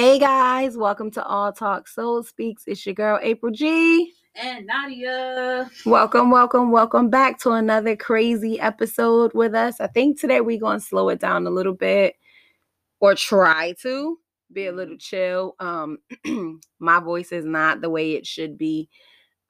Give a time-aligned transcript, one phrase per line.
[0.00, 2.62] Hey guys, welcome to All Talk Soul Speaks.
[2.68, 4.12] It's your girl April G.
[4.36, 5.68] And Nadia.
[5.84, 9.80] Welcome, welcome, welcome back to another crazy episode with us.
[9.80, 12.14] I think today we're going to slow it down a little bit
[13.00, 14.16] or try to
[14.52, 15.56] be a little chill.
[15.58, 15.98] Um
[16.78, 18.88] my voice is not the way it should be.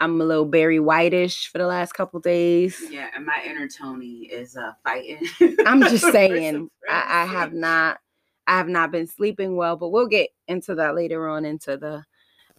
[0.01, 2.83] I'm a little Barry Whitish for the last couple days.
[2.89, 5.29] Yeah, and my inner Toni is uh fighting.
[5.67, 7.99] I'm just saying, I, I have not,
[8.49, 12.05] I have not been sleeping well, but we'll get into that later on into the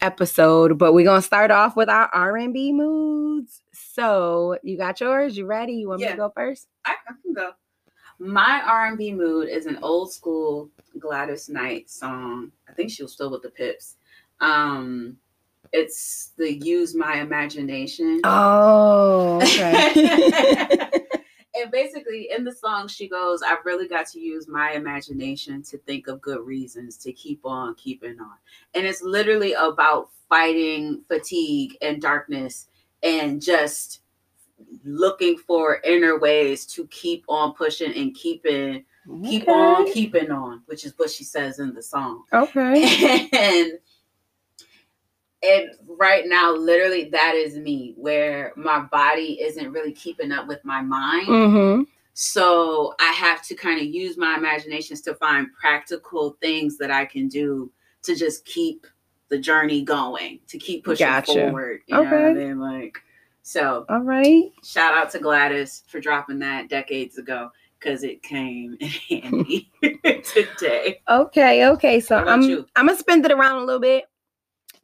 [0.01, 0.77] episode.
[0.77, 3.63] But we're gonna start off with our R&B moods.
[3.73, 5.35] So you got yours?
[5.35, 5.73] You ready?
[5.73, 6.67] You want me to go first?
[6.85, 7.51] I, I can go.
[8.19, 12.51] My R&B mood is an old school Gladys Knight song.
[12.69, 13.95] I think she was still with the Pips.
[14.41, 15.17] Um,
[15.73, 20.89] it's the "Use My Imagination." Oh, okay.
[21.61, 25.77] and basically, in the song, she goes, I've really got to use my imagination to
[25.79, 28.35] think of good reasons to keep on keeping on.
[28.73, 32.67] And it's literally about fighting fatigue and darkness
[33.03, 34.01] and just
[34.83, 38.83] looking for inner ways to keep on pushing and keeping
[39.23, 43.29] keep on keeping on which is what she says in the song Okay.
[43.33, 43.79] and
[45.43, 50.63] and right now literally that is me where my body isn't really keeping up with
[50.65, 51.83] my mind Mm-hmm.
[52.13, 57.05] so i have to kind of use my imaginations to find practical things that i
[57.05, 57.71] can do
[58.03, 58.85] to just keep
[59.29, 61.33] the journey going to keep pushing Gotcha.
[61.33, 62.33] forward you know what i Okay.
[62.33, 62.97] mean like
[63.43, 64.51] so All right.
[64.63, 68.89] shout out to gladys for dropping that decades ago because it came in
[69.21, 69.71] handy
[70.23, 71.99] today Okay, okay.
[71.99, 72.65] So I'm you?
[72.75, 74.08] I'm gonna spin it around a little bit.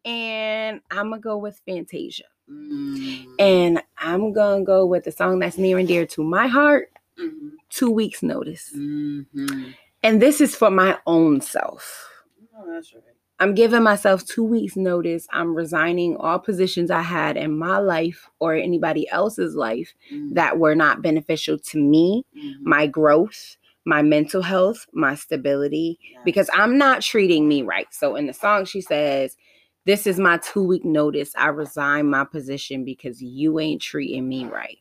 [0.05, 2.25] And I'm gonna go with Fantasia.
[2.49, 3.25] Mm.
[3.39, 7.53] And I'm gonna go with the song that's near and dear to my heart, Mhm.
[7.69, 8.71] two weeks notice.
[8.75, 9.73] Mhm.
[10.03, 12.11] And this is for my own self.
[12.55, 13.01] Oh, that's right.
[13.39, 15.27] I'm giving myself two weeks notice.
[15.31, 20.35] I'm resigning all positions I had in my life or anybody else's life Mhm.
[20.35, 22.61] that were not beneficial to me, Mhm.
[22.61, 27.87] my growth, my mental health, my stability, because I'm not treating me right.
[27.93, 29.35] So in the song, she says,
[29.85, 31.31] This is my two week notice.
[31.37, 34.79] I resign my position because you ain't treating me right.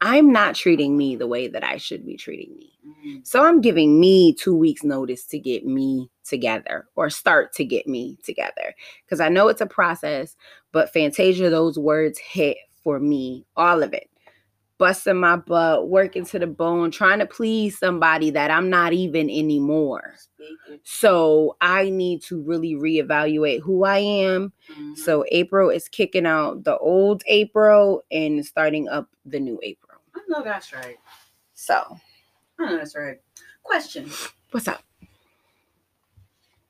[0.00, 2.72] I'm not treating me the way that I should be treating me.
[2.86, 3.26] Mhm.
[3.26, 7.86] So I'm giving me two weeks notice to get me together or start to get
[7.86, 8.74] me together.
[9.04, 10.36] Because I know it's a process,
[10.72, 14.10] but Fantasia, those words hit for me, all of it.
[14.78, 19.30] Busting my butt, working to the bone, trying to please somebody that I'm not even
[19.30, 20.16] anymore.
[20.84, 24.52] So I need to really reevaluate who I am.
[24.70, 24.98] Mhm.
[24.98, 29.98] So April is kicking out the old April and starting up the new April.
[30.14, 30.98] I know that's right.
[31.54, 31.98] So
[32.58, 33.20] I know that's right.
[33.62, 34.10] Question:
[34.50, 34.82] what's up?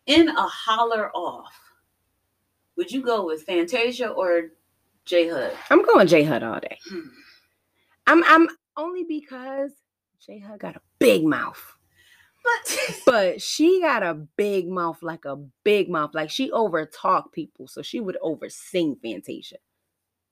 [0.06, 1.53] In a holler off,
[2.77, 4.50] would you go with Fantasia or
[5.05, 5.53] J Hud?
[5.71, 6.78] I'm going J Hud all day.
[6.89, 7.09] Hmm.
[8.06, 9.72] I'm I'm only because
[10.25, 11.77] J Hud got a big mouth.
[12.44, 16.15] But But she got a big mouth, like a big mouth.
[16.15, 17.66] Like she over talk people.
[17.69, 19.56] So she would over sing Fantasia.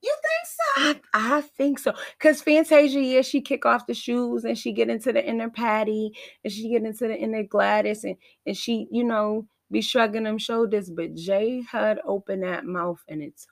[0.03, 1.09] you think so?
[1.15, 1.95] I, I think so.
[2.21, 6.13] Cause Fantasia, yeah, she kick off the shoes and she get into the inner Patti
[6.45, 10.39] and she get into the inner Gladys and, and she, you know, be shrugging them
[10.39, 10.91] shoulders.
[10.91, 13.47] But J Hud open that mouth and it's.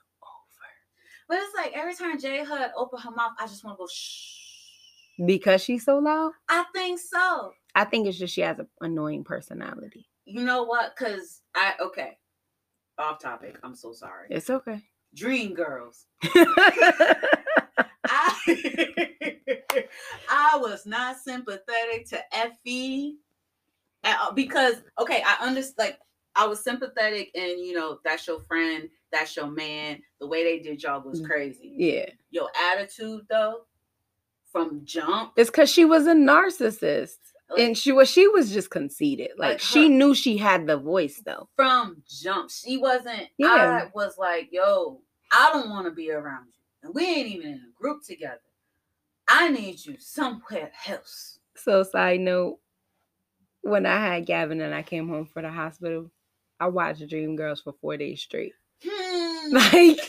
[1.33, 3.87] But it's like every time J Hud open her mouth, I just want to go
[3.91, 4.35] shh.
[5.25, 6.33] Because she's so loud.
[6.47, 7.53] I think so.
[7.73, 10.05] I think it's just she has an annoying personality.
[10.25, 10.95] You know what?
[10.95, 12.19] Cause I okay.
[12.99, 13.57] Off topic.
[13.63, 14.27] I'm so sorry.
[14.29, 14.83] It's okay.
[15.15, 16.05] Dream Girls.
[16.23, 16.69] I
[20.29, 23.15] I was not sympathetic to Effie
[24.03, 25.73] at all because okay, I understand.
[25.79, 25.99] Like
[26.35, 30.01] I was sympathetic, and you know that's your friend, that's your man.
[30.19, 31.25] The way they did y'all was Mm.
[31.27, 31.73] crazy.
[31.77, 32.09] yeah.
[32.31, 33.65] Your attitude though,
[34.51, 37.17] from jump, It's because she was a narcissist.
[37.49, 39.31] like, And she was she was just conceited.
[39.37, 41.49] Like, Like she her- knew she had the voice though.
[41.55, 43.29] from jump, she wasn't.
[43.37, 43.83] Yeah.
[43.87, 45.01] I was like, yo,
[45.31, 46.53] I don't want to be around you,
[46.83, 48.41] and we ain't even in a group together.
[49.27, 51.39] I need you somewhere else.
[51.55, 52.59] So side note,
[53.61, 56.11] when I had Gavin and I came home for the hospital,
[56.63, 58.53] I watched Dream Girls for four days straight.
[58.85, 59.53] Hmm.
[59.53, 59.99] Like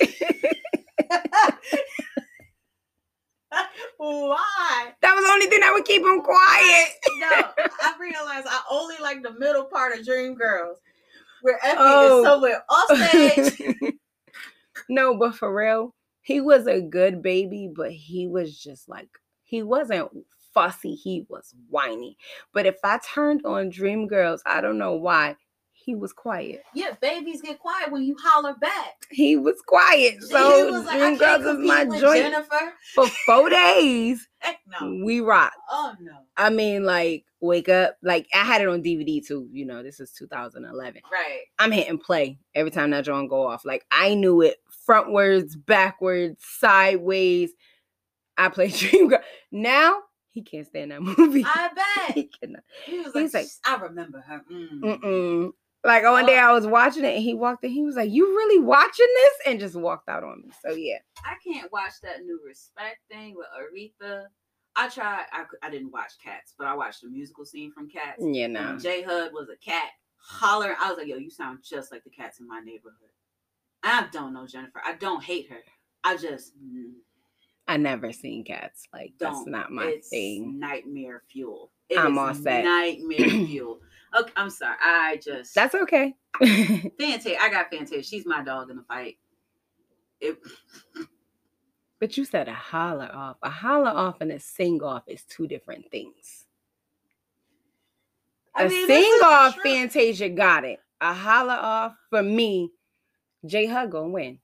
[3.98, 4.92] Why?
[5.02, 6.88] that was the only thing that would keep him quiet.
[7.18, 7.28] No,
[7.82, 10.78] I realized I only like the middle part of Dream Girls,
[11.42, 12.18] where Effie Oh.
[12.20, 13.74] is somewhere off stage.
[14.88, 19.08] no, but for real, he was a good baby, but he was just like
[19.44, 20.10] he wasn't
[20.52, 22.16] fussy, he was whiny.
[22.52, 25.36] But if I turned on Dreamgirls, I don't know why,
[25.84, 26.62] he was quiet.
[26.74, 29.06] Yeah, babies get quiet when you holler back.
[29.10, 30.14] He was quiet.
[30.14, 32.72] He So was like, Dream Girls is my joint Jennifer.
[32.94, 34.26] for four days.
[34.38, 35.04] Heck no.
[35.04, 35.52] We rock.
[35.70, 36.12] Oh no.
[36.36, 37.96] I mean, like, wake up.
[38.02, 39.48] Like, I had it on DVD too.
[39.52, 41.02] You know, this is 2011.
[41.12, 41.40] Right.
[41.58, 43.64] I'm hitting play every time that joint go off.
[43.64, 44.56] Like, I knew it
[44.88, 47.50] frontwards, backwards, sideways.
[48.36, 49.20] I play Dream Girl.
[49.52, 51.44] Now he can't stand that movie.
[51.46, 52.14] I bet.
[52.14, 52.62] he cannot.
[52.86, 54.42] He was He's like, like, I remember her.
[54.50, 55.50] Mm.
[55.84, 57.70] Like one day I was watching it and he walked in.
[57.70, 60.50] He was like, "You really watching this?" and just walked out on me.
[60.64, 64.24] So yeah, I can't watch that new respect thing with Aretha.
[64.76, 65.26] I tried.
[65.32, 68.22] I, I didn't watch Cats, but I watched the musical scene from Cats.
[68.24, 68.78] yeah, no.
[68.78, 70.76] J Hud was a cat hollering.
[70.80, 73.10] I was like, yo, you sound just like the cats in my neighborhood.
[73.82, 74.80] I don't know Jennifer.
[74.84, 75.58] I don't hate her.
[76.02, 76.92] I just mm,
[77.66, 78.86] I never seen cats.
[78.92, 79.50] Like that's don't.
[79.50, 80.58] not my it's thing.
[80.58, 81.70] Nightmare fuel.
[81.88, 82.64] It I'm all set.
[82.64, 83.80] Nightmare fuel.
[84.18, 84.76] Okay, I'm sorry.
[84.80, 86.14] I just That's okay.
[86.40, 87.40] Fantasia.
[87.40, 88.02] I got Fantasia.
[88.02, 89.16] She's my dog in the fight.
[90.20, 90.38] It,
[92.00, 93.36] but you said a holler off.
[93.42, 96.44] A holler off and a sing off is two different things.
[98.54, 99.56] I A mean, sing off.
[99.62, 100.80] Fantasia got it.
[101.00, 102.70] A holler off for me,
[103.46, 104.38] J Hud gonna win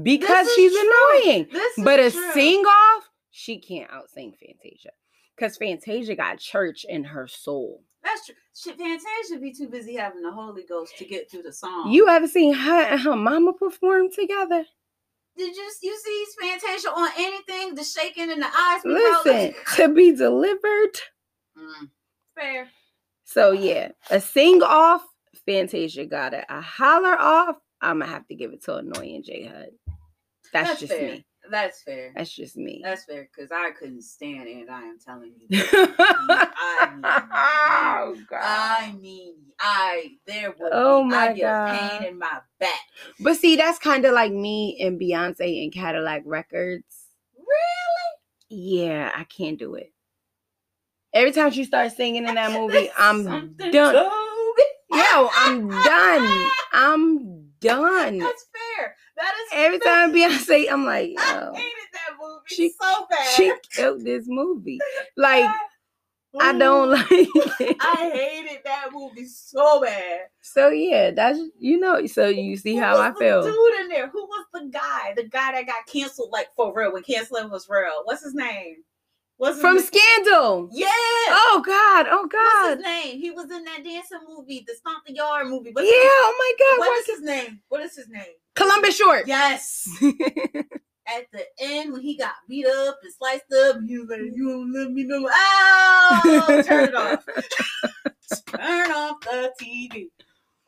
[0.00, 0.90] because she's true.
[1.24, 1.48] annoying.
[1.52, 2.32] This But a true.
[2.32, 4.90] sing off, she can't outsing Fantasia
[5.36, 7.82] because Fantasia got church in her soul.
[8.04, 8.34] That's true.
[8.56, 11.90] Shit, Fantasia be too busy having the Holy Ghost to get through the song.
[11.90, 14.64] You ever seen her and her mama perform together?
[15.36, 17.74] did you you see Fantasia on anything?
[17.74, 18.80] The shaking and the eyes.
[18.84, 20.92] Listen, to be delivered.
[21.58, 21.90] Mm,
[22.34, 22.68] fair.
[23.24, 25.02] So yeah, a sing off,
[25.46, 26.44] Fantasia got it.
[26.48, 29.70] A holler off, I'm gonna have to give it to annoying J Hud.
[30.52, 31.06] That's, That's just fair.
[31.06, 31.26] me.
[31.50, 32.12] That's fair.
[32.16, 32.80] That's just me.
[32.84, 34.68] That's fair because I couldn't stand it.
[34.68, 35.48] I am telling you.
[35.78, 38.40] I mean, oh God.
[38.42, 41.68] I mean, I there would Oh be, my I God.
[41.68, 42.70] pain in my back.
[43.20, 47.06] But see, that's kind of like me and Beyonce and Cadillac Records.
[47.36, 48.60] Really?
[48.62, 49.92] Yeah, I can't do it.
[51.14, 53.94] Every time she starts singing in that movie, I'm done.
[54.90, 56.50] Yo, I'm done.
[56.72, 58.18] I'm done.
[58.18, 58.46] That's.
[59.22, 63.28] That is Every time Beyonce, I'm like, I hated that movie She- so bad.
[63.36, 64.80] she killed this movie.
[65.16, 65.48] Like,
[66.40, 66.92] I don't mm.
[66.92, 67.06] like
[67.60, 67.76] it.
[67.80, 70.22] I hated that movie so bad.
[70.40, 72.04] So yeah, that's you know.
[72.06, 73.42] So you see Who how was I the feel.
[73.42, 74.08] Dude in there.
[74.08, 75.12] Who was the guy?
[75.14, 78.02] The guy that got canceled like for real when canceling was real.
[78.04, 78.78] What's his name?
[79.42, 79.84] What's From name?
[79.84, 80.68] Scandal.
[80.70, 80.86] Yeah.
[80.86, 82.06] Oh God.
[82.08, 82.68] Oh God.
[82.68, 83.18] What's his name?
[83.20, 85.70] He was in that dancing movie, the Stomp the Yard movie.
[85.70, 85.82] Yeah.
[85.82, 86.78] What's his- Oh my God.
[86.78, 87.60] What what's- is his name?
[87.68, 88.22] What is his name?
[88.54, 89.26] Columbus Short.
[89.26, 89.88] Yes.
[90.02, 94.48] At the end, when he got beat up and sliced up, he was like, "You
[94.48, 97.24] don't let me know." Oh, turn it off.
[98.46, 100.06] Turn off the TV.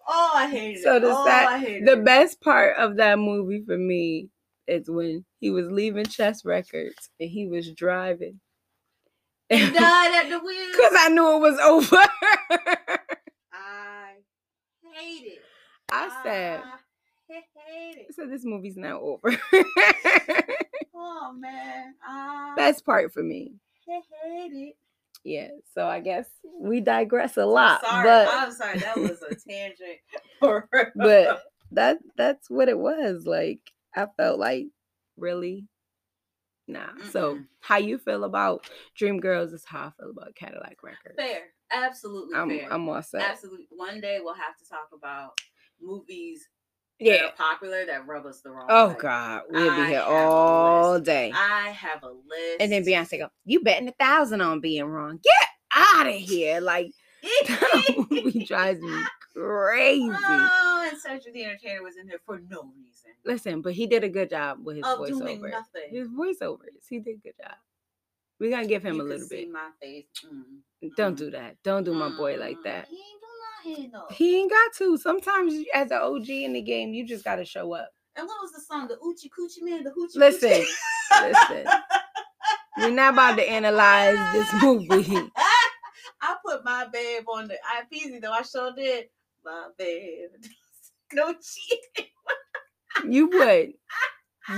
[0.09, 1.01] Oh, I hated So it.
[1.03, 2.05] the oh, sad- I hated the it.
[2.05, 4.29] best part of that movie for me
[4.67, 8.41] is when he was leaving Chess Records and he was driving.
[9.51, 10.67] He died at the wheel.
[10.73, 11.97] Because I knew it was over.
[13.53, 14.15] I
[14.95, 15.39] hate it.
[15.91, 17.35] I said, I
[17.67, 18.07] hate it.
[18.11, 19.37] I said this movie's now over.
[20.97, 23.55] Oh man, I Best part for me.
[23.87, 24.03] hate
[24.53, 24.77] it.
[25.25, 25.49] Yeah.
[25.75, 26.27] So I guess
[26.61, 27.81] we digress a lot.
[27.85, 28.79] sorry, but I'm sorry.
[28.79, 29.99] That was a tangent.
[30.41, 33.27] But that that's what it was.
[33.27, 33.59] Like
[33.97, 34.67] I felt like
[35.17, 35.67] really
[36.67, 36.89] nah.
[37.11, 37.47] So Mm-mm.
[37.61, 41.17] how you feel about Dream Girls is how I feel about Cadillac Records.
[41.17, 41.43] fair,
[41.73, 42.69] absolutely I'm fair.
[42.73, 43.23] I'm all set.
[43.23, 43.67] Absolutely.
[43.71, 45.39] One day we'll have to talk about
[45.81, 46.49] movies
[47.01, 47.27] that Yeah.
[47.27, 48.95] are popular that rub us the wrong Oh way.
[48.99, 51.33] God, we'll I be here all day.
[51.35, 52.61] I have a list.
[52.61, 55.19] And then Beyonce go, "You betting a thousand on being wrong?
[55.23, 56.93] Get out of here!" Like
[57.47, 58.89] that movie drives me
[59.35, 60.11] crazy.
[60.11, 63.13] Oh, and Cedric the Entertainer was in there for no reason.
[63.25, 65.51] Listen, but he did a good job with his Of voiceover.
[65.51, 65.91] nothing.
[65.91, 67.57] His voiceovers, he did a good job.
[68.41, 69.51] We gotta give him You a little bit.
[69.51, 70.07] my face.
[70.25, 70.95] Mm.
[70.97, 71.57] Don't mm, do that.
[71.63, 72.65] Don't do my boy like mm.
[72.65, 72.89] that.
[72.89, 74.01] He ain't do.
[74.11, 74.99] He ain't got to.
[74.99, 77.89] Sometimes, as an OG in the game, you just gotta show up.
[78.17, 78.89] and what was the song?
[78.89, 79.85] The Oochie Coochie Man.
[79.85, 80.17] The Hoochie.
[80.17, 80.51] Listen,
[81.13, 81.33] Coochie?
[81.33, 81.67] listen.
[82.77, 85.31] We're not about to analyze this movie.
[86.21, 88.33] I put my babe on the IPZ though.
[88.33, 89.07] I sure did.
[89.45, 90.31] My babe.
[91.13, 92.11] No cheating.
[93.09, 93.73] You would.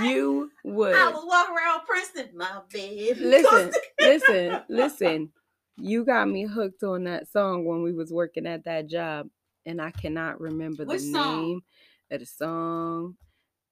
[0.01, 0.93] You would.
[0.95, 2.37] I was walk around Princeton.
[2.37, 3.15] My babe.
[3.21, 5.31] Listen, listen, listen.
[5.77, 9.29] You got me hooked on that song when we was working at that job,
[9.65, 11.41] and I cannot remember Which the song?
[11.41, 11.61] name
[12.11, 13.15] of the song.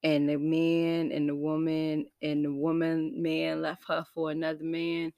[0.04, 5.12] And the man and the woman and the woman man left her for another man.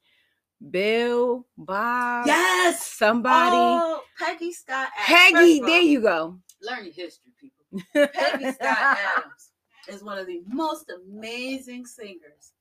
[0.70, 2.86] Bill, Bob, Yes.
[2.86, 3.56] somebody.
[3.56, 4.88] Oh, Peggy Scott.
[4.98, 6.38] at Peggy, there you go.
[6.62, 7.64] Learn your history, people.
[8.14, 9.50] Peggy Scott Adams
[9.88, 12.52] is one of the most amazing singers.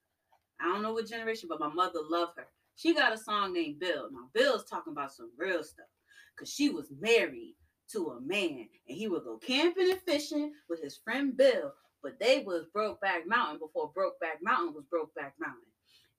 [0.61, 2.47] I don't know what generation, but my mother loved her.
[2.75, 4.09] She got a song named Bill.
[4.11, 5.87] Now, Bill's talking about some real stuff
[6.35, 7.55] because she was married
[7.91, 11.73] to a man and he would go camping and fishing with his friend Bill,
[12.03, 15.61] but they was Brokeback Mountain before Brokeback Mountain was Brokeback Mountain.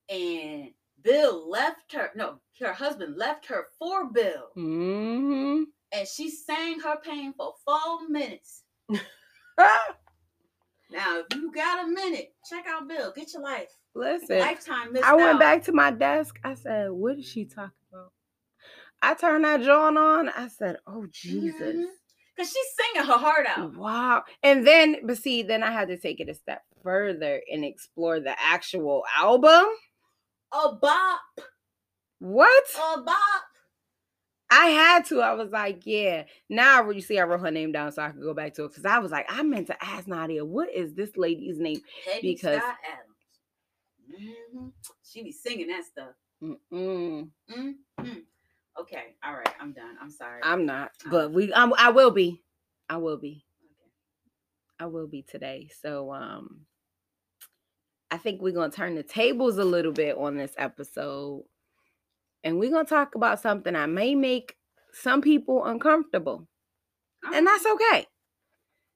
[0.09, 0.71] And
[1.03, 4.49] Bill left her, no, her husband left her for Bill.
[4.55, 8.63] hmm And she sang her pain for four minutes.
[10.91, 13.13] Now, if you got a minute, check out Bill.
[13.15, 13.69] Get your life.
[13.93, 15.39] Listen, Lifetime I went out.
[15.39, 16.39] back to my desk.
[16.43, 18.11] I said, "What is she talking about?"
[19.01, 20.29] I turned that John on.
[20.29, 21.85] I said, "Oh Jesus." Mhm.
[22.37, 23.75] Cause she's singing her heart out.
[23.75, 24.23] Wow.
[24.41, 28.19] And then, but see, then I had to take it a step further and explore
[28.19, 29.65] the actual album.
[30.51, 31.19] A bop,
[32.19, 32.63] What?
[32.75, 33.17] a bop.
[34.51, 35.21] I had to.
[35.21, 36.23] I was like, yeah.
[36.49, 38.69] Now you see, I wrote her name down so I could go back to it
[38.69, 41.81] because I was like, I meant to ask Nadia, what is this lady's name?
[42.05, 43.05] Peggy Because- Scott Adams.
[44.55, 44.71] Mhm.
[45.03, 46.15] She be singing that stuff.
[46.41, 47.75] Mm-mm, Mhm.
[48.79, 49.97] Okay, all right, I'm done.
[50.01, 50.41] I'm sorry.
[50.43, 51.53] I'm not, but we.
[51.53, 52.41] I'm, I will be.
[52.89, 53.45] I will be.
[53.61, 53.91] okay.
[54.79, 55.69] I will be today.
[55.81, 56.65] So, um,
[58.11, 61.45] I think we're gonna turn the tables a little bit on this episode,
[62.43, 64.55] and we're gonna talk about something that may make
[64.93, 66.47] some people uncomfortable.
[67.33, 68.07] and that's okay.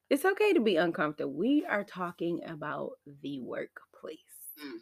[0.10, 1.34] It's okay to be uncomfortable.
[1.34, 4.20] We are talking about the workplace
[4.64, 4.80] Mm.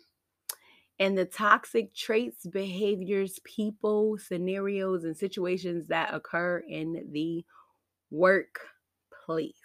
[1.00, 7.46] and the toxic traits, behaviors, people, scenarios, and situations that occur in the
[8.12, 9.56] workplace.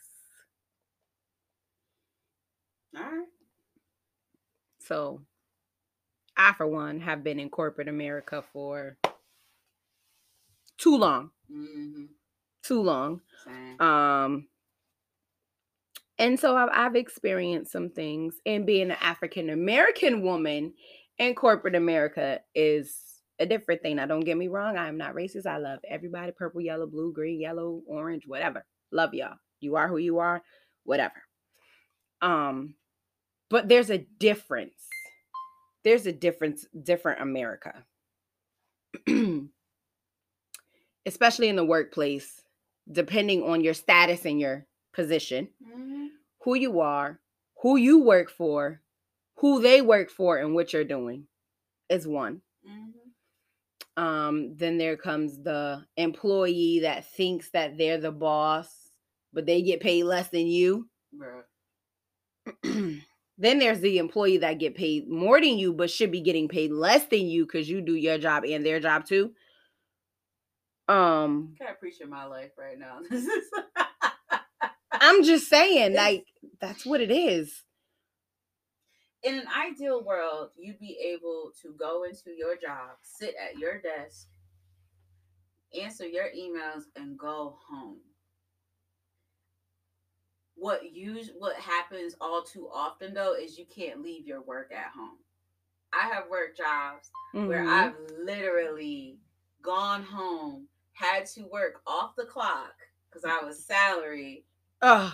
[2.97, 3.27] all right.
[4.87, 5.23] So,
[6.37, 8.99] I, for one, have been in corporate America for
[10.79, 12.05] too long, Mm-hmm.
[12.63, 13.21] too long.
[13.45, 13.81] Same.
[13.81, 14.49] Um,
[16.19, 20.75] and so I've, I've experienced some things, and being an African American woman
[21.19, 22.97] in corporate America is
[23.39, 23.97] a different thing.
[23.97, 25.47] Now, don't get me wrong, I am not racist.
[25.47, 28.65] I love everybody purple, yellow, blue, green, yellow, orange, whatever.
[28.93, 29.37] Love y'all.
[29.61, 30.43] You are who you are,
[30.85, 31.23] whatever.
[32.23, 32.75] Um,
[33.51, 34.89] but there's a difference.
[35.85, 37.85] There's a difference, different America.
[41.07, 42.43] Especially in the workplace,
[42.91, 46.09] depending on your status and your position Mhm.
[46.41, 47.21] who you are,
[47.63, 48.83] who you work for,
[49.37, 51.29] who they work for, and what you're doing
[51.89, 52.43] is one.
[52.67, 53.13] Mhm.
[53.97, 58.91] Um, then there comes the employee that thinks that they're the boss,
[59.33, 60.91] but they get paid less than you.
[61.15, 61.45] Bruh.
[63.39, 66.71] then there's the employee that get paid more than you, but should be getting paid
[66.73, 69.33] less than you because you do your job and their job too.
[70.89, 73.01] Um, Can't appreciate my life right now.
[74.93, 76.25] I'm just saying, It's- like,
[76.61, 77.63] that's what it is.
[79.23, 83.81] in an ideal world, you'd be able to go into your job, sit at your
[83.83, 84.29] desk,
[85.83, 87.99] answer your emails, and go home.
[90.57, 94.91] What use what happens all too often though is you can't leave your work at
[94.97, 95.19] home.
[95.93, 97.69] I have worked jobs where Mhm.
[97.69, 99.21] I've literally
[99.63, 102.75] gone home, had to work off the clock
[103.09, 104.47] because I was salary
[104.83, 105.13] Ugh.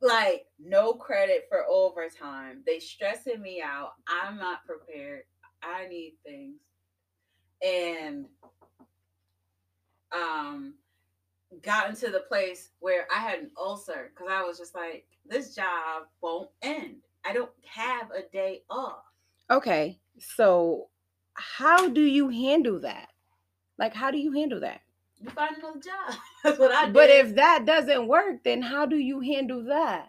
[0.00, 2.62] like no credit for overtime.
[2.64, 3.94] They stressing me out.
[4.06, 5.24] I'm not prepared.
[5.62, 6.60] I need things.
[7.62, 8.28] And
[10.12, 10.78] um
[11.62, 15.54] gotten to the place where I had an ulcer because I was just like, this
[15.54, 16.96] job won't end.
[17.24, 19.04] I don't have a day off.
[19.50, 20.88] Okay, so
[21.34, 23.08] how do you handle that?
[23.78, 24.80] Like, how do you handle that?
[25.20, 26.16] You find another job.
[26.44, 26.94] That's what I did.
[26.94, 30.08] But if that doesn't work, then how do you handle that?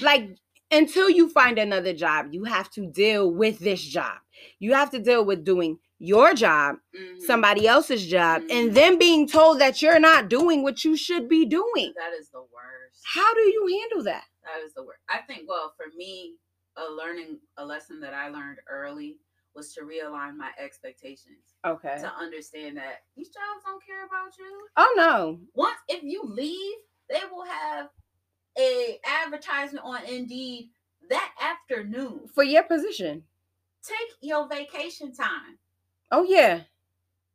[0.00, 0.38] Like,
[0.70, 4.18] until you find another job, you have to deal with this job.
[4.58, 7.22] You have to deal with doing your job, Mhm.
[7.22, 8.50] somebody else's job, Mhm.
[8.50, 11.92] and then being told that you're not doing what you should be doing.
[11.96, 13.02] that is the worst.
[13.04, 14.24] How do you handle that?
[14.44, 14.96] That is the word.
[15.08, 16.36] I think, well, for me,
[16.76, 19.18] a learning, a lesson that I learned early
[19.54, 21.54] was to realign my expectations.
[21.64, 21.96] Okay.
[22.00, 24.68] To understand that these jobs don't care about you.
[24.76, 25.40] Oh no.
[25.54, 26.76] Once, if you leave,
[27.08, 27.90] they will have
[28.58, 30.70] a advertisement on Indeed
[31.08, 32.28] that afternoon.
[32.34, 33.24] For your position.
[33.82, 35.58] Take your vacation time.
[36.10, 36.62] Oh yeah.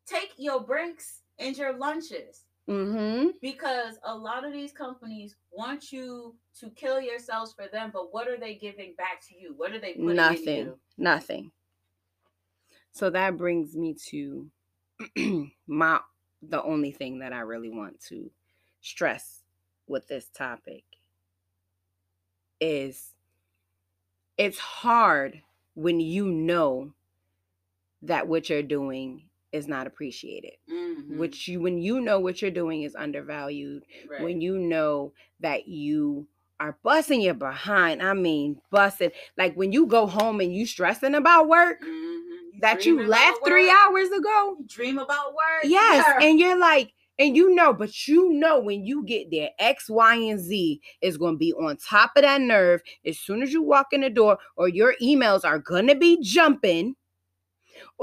[0.05, 2.43] Take your breaks and your lunches.
[2.67, 3.29] Mm-hmm.
[3.41, 8.27] because a lot of these companies want you to kill yourselves for them but what
[8.27, 10.57] are they giving back to you what are they putting in Nothing.
[10.57, 11.51] you Nothing.
[12.91, 14.51] So that brings me to
[15.67, 15.99] my
[16.41, 18.29] the only thing that I really want to
[18.81, 19.41] stress
[19.87, 20.83] with this topic
[22.59, 23.13] is
[24.37, 25.41] it's hard
[25.75, 26.93] when you know
[28.03, 30.53] that what you're doing is not appreciated.
[30.71, 31.17] Mhm.
[31.17, 34.21] Which you when you know what you're doing is undervalued, Right.
[34.21, 36.27] when you know that you
[36.59, 38.01] are busting your behind.
[38.03, 39.11] I mean, busting.
[39.37, 42.59] Like when you go home and you stressing about work Mhm.
[42.61, 43.75] that you dreaming left three work?
[43.77, 44.57] hours ago.
[44.67, 45.63] Dream about work.
[45.63, 46.27] Yes, Yeah.
[46.27, 50.15] and you're like, and you know, but you know when you get there, X, Y,
[50.15, 53.61] and Z is going to be on top of that nerve as soon as you
[53.61, 56.95] walk in the door, or your emails are going to be jumping,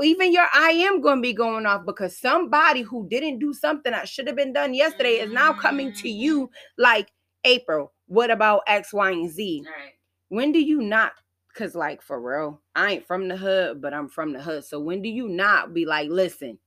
[0.03, 3.93] even your I am going to be going off because somebody who didn't do something
[3.93, 6.83] that should have been done yesterday is now coming to you mm-hmm.
[6.83, 7.13] like,
[7.45, 9.65] April, what about X, Y, and Z?
[9.67, 9.93] Right.
[10.29, 11.13] when do you not
[11.57, 14.79] because like for real i ain't from the hood but i'm from the hood so
[14.79, 16.59] when do you not be like listen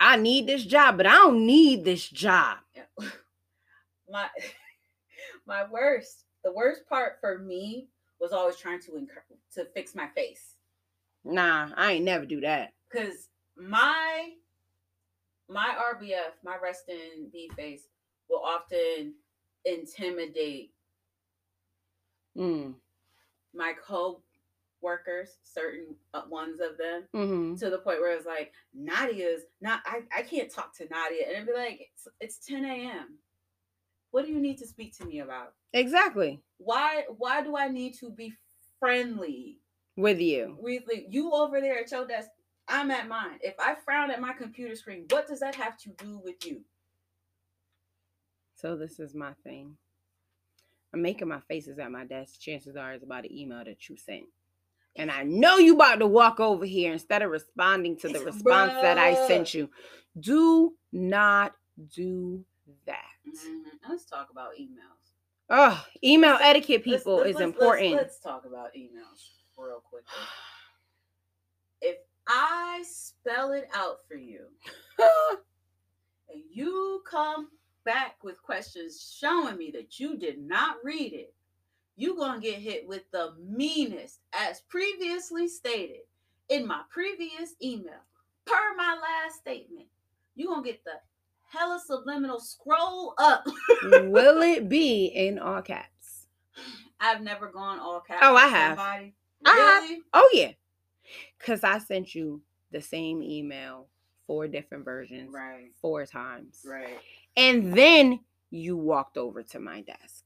[0.00, 2.82] i need this job but i don't need this job Yeah.
[4.10, 4.28] my
[5.46, 7.88] my worst the worst part for me
[8.20, 9.22] was always trying to encourage
[9.54, 10.56] to fix my face
[11.24, 14.30] nah i ain't never do that because my
[15.48, 17.88] my rbf my resting b face
[18.28, 19.14] will often
[19.64, 20.72] intimidate
[22.36, 22.74] mm.
[23.54, 29.42] my co-workers certain uh, ones of them hmm to the point where it's like Nadia's
[29.60, 33.18] not I, I can't talk to Nadia and it'd be like it's, it's 10 a.m.
[34.12, 35.54] What do you need to speak to me about?
[35.72, 38.32] exactly Why why do I need to be
[38.78, 39.58] friendly
[39.98, 42.28] with you like, you over there at your desk?
[42.68, 43.38] I'm at mine.
[43.42, 46.62] If I frown at my computer screen, what does that have to do with you?
[48.54, 49.76] so this is my thing
[50.92, 53.96] i'm making my faces at my desk chances are it's about an email that you
[53.96, 54.24] sent
[54.96, 58.34] and I know you about to walk over here instead of responding to the It's-
[58.34, 59.70] response that I sent you.
[60.18, 61.54] Do not
[61.94, 62.44] do
[62.84, 63.12] that.
[63.24, 63.62] Mhm.
[63.88, 65.12] Let's talk about emails.
[65.50, 67.92] Oh, email etiquette, Let's- people, let's- is let's- important.
[67.92, 70.22] Let's, let's talk about emails real quickly.
[71.80, 74.40] If I spell it out for you,
[74.98, 77.48] and you come
[77.84, 81.34] back with questions showing me that you did not read it,
[81.96, 86.02] you're going to get hit with the meanest, as previously stated
[86.48, 88.00] in my previous email,
[88.46, 89.86] per my last statement.
[90.36, 90.92] You're going to get the
[91.50, 93.44] hella subliminal scroll up.
[93.82, 96.26] Will it be in all caps?
[97.00, 98.20] I've never gone all caps.
[98.22, 98.78] Oh, I have.
[98.78, 99.14] Somebody.
[99.44, 99.82] I have.
[99.84, 100.02] Really?
[100.12, 100.52] Oh, yeah.
[101.38, 103.88] Because I sent you the same email,
[104.26, 105.72] four different versions, Right.
[105.80, 106.64] four times.
[106.66, 106.98] Right.
[107.36, 108.20] And then
[108.50, 110.24] you walked over to my desk.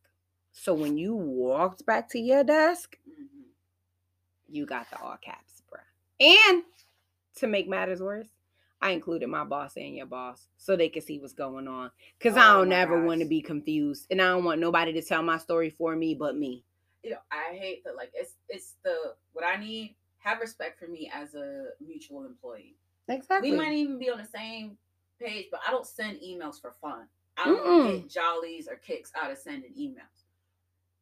[0.53, 3.45] So when you walked back to your desk, Mhm.
[4.49, 5.81] you got the all caps, bruh.
[6.21, 6.65] And
[7.37, 8.29] to make matters worse,
[8.81, 11.91] I included my boss and your boss so they could see what's going on.
[12.21, 14.09] Cause I Oh don't ever want to be confused.
[14.11, 16.65] And I don't want nobody to tell my story for me but me.
[17.03, 17.97] You know, I hate that.
[17.97, 19.97] Like, it's it's the what I need.
[20.19, 22.77] Have respect for me as a mutual employee.
[23.09, 23.51] Exactly.
[23.51, 24.79] We might even be on the same
[25.21, 27.09] page, but I don't send emails for fun.
[27.37, 28.01] I don't Mm-mm.
[28.01, 30.22] get jollies or kicks out of sending emails.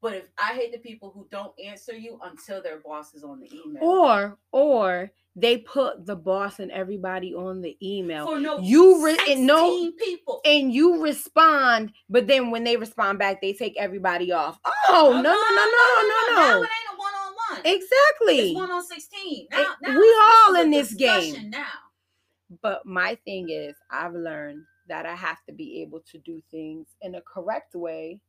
[0.03, 3.41] But if I hate the people who don't answer you until their boss is on
[3.41, 8.27] the email, or or they put the boss and everybody on the email.
[8.27, 10.41] for no you re- and no- people.
[10.45, 14.59] and you respond, but then when they respond back, they take everybody off.
[14.89, 17.63] Oh, no, no, no, no, Now no, it ain't a one on one.
[17.65, 17.71] no.
[17.71, 18.51] Exactly.
[18.51, 19.47] It's one on sixteen.
[19.53, 21.51] Eh, Now, now we all in this game.
[21.51, 21.67] Now,
[22.63, 26.89] But my thing is, I've learned that I have to be able to do things
[27.03, 28.21] in a correct way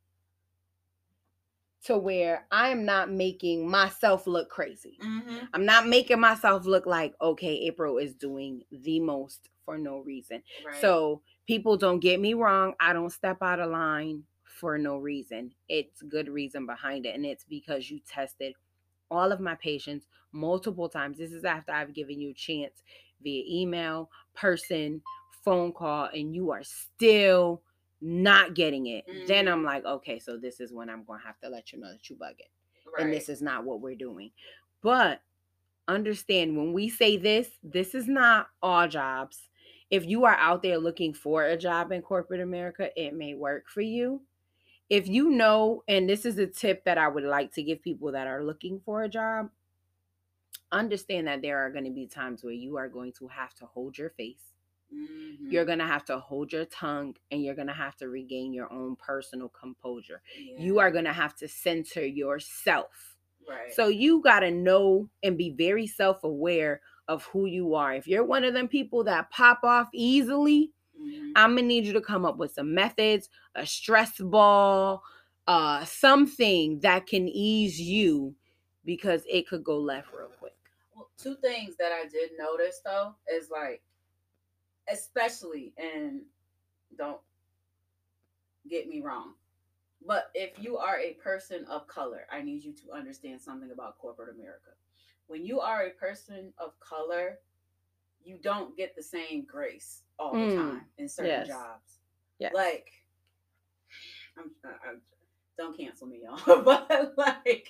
[1.84, 4.98] to where I'm not making myself look crazy.
[5.02, 5.48] Mhm.
[5.52, 10.42] I'm not making myself look like, okay, April is doing the most for no reason.
[10.64, 10.76] Right.
[10.80, 12.74] So people don't get me wrong.
[12.80, 15.52] I don't step out of line for no reason.
[15.68, 17.14] It's good reason behind it.
[17.14, 18.54] And it's because you tested
[19.10, 21.18] all of my patients multiple times.
[21.18, 22.82] This is after I've given you a chance
[23.22, 25.02] via email, person,
[25.44, 27.62] phone call, and you are still
[28.02, 29.04] not getting it.
[29.28, 29.52] Then Mhm.
[29.52, 32.10] I'm like, okay, so this is when I'm gonna have to let you know that
[32.10, 32.50] you bugging
[32.86, 33.04] right.
[33.04, 34.32] and this is not what we're doing.
[34.82, 35.22] But
[35.88, 39.48] understand when we say this, this is not all jobs.
[39.90, 43.68] If you are out there looking for a job in corporate America, it may work
[43.68, 44.22] for you.
[44.88, 48.12] If you know, and this is a tip that I would like to give people
[48.12, 49.50] that are looking for a job,
[50.70, 53.66] understand that there are going to be times where you are going to have to
[53.66, 54.51] hold your face.
[54.92, 55.50] Mhm.
[55.50, 58.52] You're going to have to hold your tongue and you're going to have to regain
[58.52, 60.22] your own personal composure.
[60.58, 63.16] You are going to have to center yourself.
[63.48, 63.72] right.
[63.72, 67.94] So you got to know and be very self aware of who you are.
[67.94, 71.32] If you're one of them people that pop off easily, Mhm.
[71.36, 75.02] I'm gonna need you to come up with some methods, a stress ball,
[75.46, 78.34] uh, something that can ease you
[78.84, 80.56] because it could go left real quick.
[80.94, 83.82] Well, two things that I did notice though is like,
[84.90, 86.22] especially, and
[86.96, 87.20] don't
[88.68, 89.34] get me wrong,
[90.06, 93.98] but if you are a person of color, I need you to understand something about
[93.98, 94.70] corporate America.
[95.26, 97.38] When you are a person of color,
[98.24, 101.48] you don't get the same grace all the Mm, time in certain yes.
[101.48, 101.98] jobs.
[102.38, 102.52] Yes.
[102.54, 102.90] Like,
[104.38, 105.00] I'm, I'm,
[105.58, 107.68] don't cancel me, y'all, but like,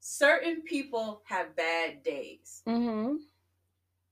[0.00, 2.62] certain people have bad days.
[2.68, 3.16] Mm-hmm.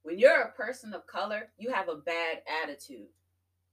[0.02, 3.08] When you're a person of color, you have a bad attitude.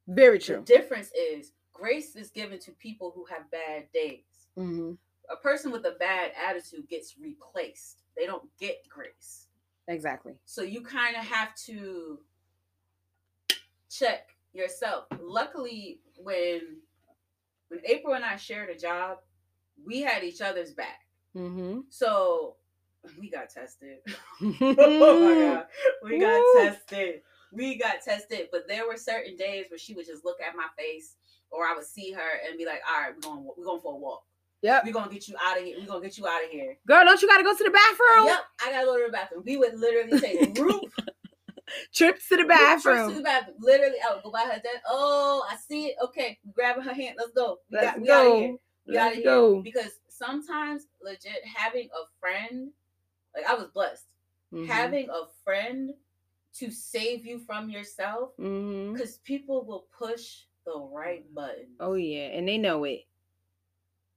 [0.07, 0.63] Very The true.
[0.65, 4.23] difference is grace is given to people who have bad days.
[4.57, 4.93] Mm-hmm.
[5.31, 8.03] A person with a bad attitude gets replaced.
[8.17, 9.47] They don't get grace.
[9.87, 10.33] Exactly.
[10.45, 12.19] So you kind of have to
[13.89, 15.05] check yourself.
[15.19, 16.61] Luckily, when
[17.69, 19.17] when April and I shared a job,
[19.85, 21.01] we had each other's back.
[21.35, 21.81] Mm-hmm.
[21.89, 22.55] So
[23.19, 23.97] we got tested.
[24.41, 25.65] oh my god,
[26.03, 26.53] we got Woo.
[26.63, 27.21] tested.
[27.51, 30.67] We got tested, but there were certain days where she would just look at my
[30.77, 31.15] face,
[31.51, 33.93] or I would see her and be like, "All right, we're going, we're going for
[33.93, 34.23] a walk.
[34.61, 34.83] Yep.
[34.85, 35.77] We're gonna get you out of here.
[35.79, 38.25] We're gonna get you out of here." Girl, don't you gotta go to the bathroom?
[38.27, 39.43] Yep, I gotta go to the bathroom.
[39.45, 40.83] We would literally take group
[41.93, 43.15] Trips to the group trips to bathroom.
[43.15, 43.55] the bathroom.
[43.59, 44.81] Literally, I would go by her desk.
[44.87, 45.95] Oh, I see it.
[46.03, 47.15] Okay, grabbing her hand.
[47.17, 47.57] Let's go.
[47.71, 48.47] We Let's got, we out of here.
[48.49, 48.59] go.
[48.87, 49.23] We out of here.
[49.23, 49.61] go.
[49.61, 52.69] Because sometimes, legit, having a friend,
[53.35, 54.05] like I was blessed.
[54.53, 54.67] Mhm.
[54.67, 55.93] having a friend
[56.53, 62.47] to save you from yourself because people will push the right button Oh yeah, and
[62.47, 63.05] they know it.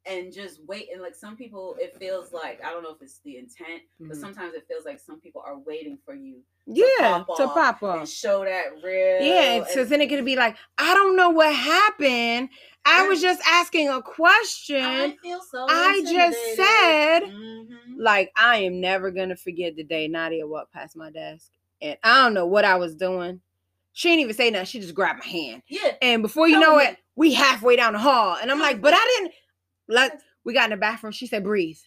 [0.06, 3.18] and just wait and like some people it feels like i don't know if it's
[3.24, 4.20] the intent but Mhm.
[4.20, 8.06] sometimes it feels like some people are waiting for you Yeah, pop to pop and
[8.08, 12.50] show that real Yeah, so then it could be like, I don't know what happened.
[12.84, 14.82] I was just asking a question.
[14.84, 17.68] I feel so I just said- Mhm.
[17.98, 21.50] like I am never gonna forget the day Nadia walked past my desk,
[21.80, 23.40] and I don't know what I was doing.
[23.92, 24.66] She didn't even say nothing.
[24.66, 26.84] She just grabbed my hand, yeah and before you Tell know me.
[26.84, 28.94] it, we halfway down the hall, and I'm like, but.
[28.94, 29.34] I didn't.
[29.88, 30.12] Like
[30.44, 31.12] we got in the bathroom.
[31.12, 31.78] She said, "Breathe,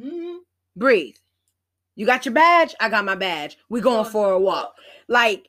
[0.00, 0.38] Mhm.
[0.76, 1.16] breathe.
[2.02, 2.74] You got your badge.
[2.80, 3.56] I got my badge.
[3.68, 4.74] We going for a walk."
[5.06, 5.48] Like,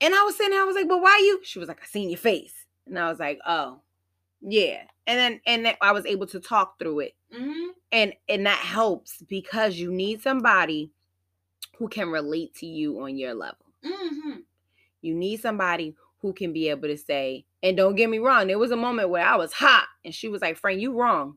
[0.00, 0.62] and I was sitting there.
[0.62, 3.10] I was like, "But why you?" She was like, "I seen your face," and I
[3.10, 3.82] was like, "Oh,
[4.40, 7.14] yeah." And then and I was able to talk through it.
[7.30, 7.72] Mhm.
[7.92, 10.92] and and that helps because you need somebody
[11.76, 14.44] who can relate to you on your level Mhm.
[15.02, 18.58] you need somebody who can be able to say and don't get me wrong there
[18.58, 21.36] was a moment where i was hot and she was like frank you wrong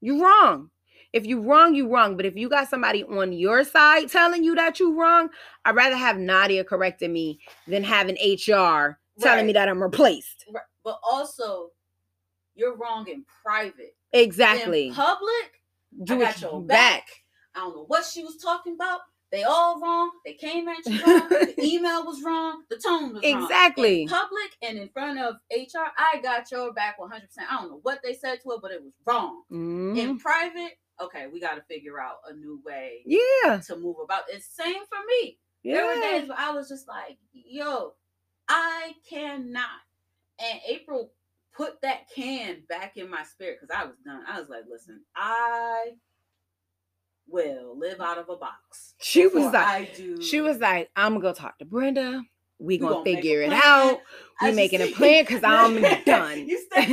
[0.00, 0.70] you wrong
[1.12, 4.54] if you wrong you wrong but if you got somebody on your side telling you
[4.54, 5.28] that you wrong
[5.64, 8.16] i'd rather have nadia correcting me than having
[8.46, 10.62] hr telling me that i'm replaced Right.
[10.84, 11.70] but also
[12.54, 15.62] you're wrong in private exactly in public
[16.04, 17.08] do I got your back.
[17.54, 19.00] I don't know what she was talking about.
[19.32, 20.10] They all wrong.
[20.24, 21.28] They came at you wrong.
[21.30, 22.62] the email was wrong.
[22.70, 23.42] The tone was wrong.
[23.42, 24.06] Exactly.
[24.06, 27.10] Public and in front of HR, I got your back 100%.
[27.50, 29.42] I don't know what they said to her, but it was wrong.
[29.50, 29.98] Mhm.
[29.98, 34.22] In private, okay, we got to figure out a new way yeah to move about.
[34.28, 35.38] It's same for me.
[35.62, 35.74] Yeah.
[35.74, 37.94] There were days where I was just like, yo,
[38.48, 39.64] I cannot.
[40.38, 41.10] And April
[41.52, 44.22] put that can back in my spirit because I was done.
[44.28, 45.92] I was like, listen, I
[47.28, 48.94] will live out of a box.
[49.00, 50.22] She was like, I do.
[50.22, 52.22] she was like, I'm gonna go talk to Brenda.
[52.58, 54.00] We gonna, gonna figure it out.
[54.42, 56.48] We making a plan because I'm done.
[56.48, 56.86] you stay.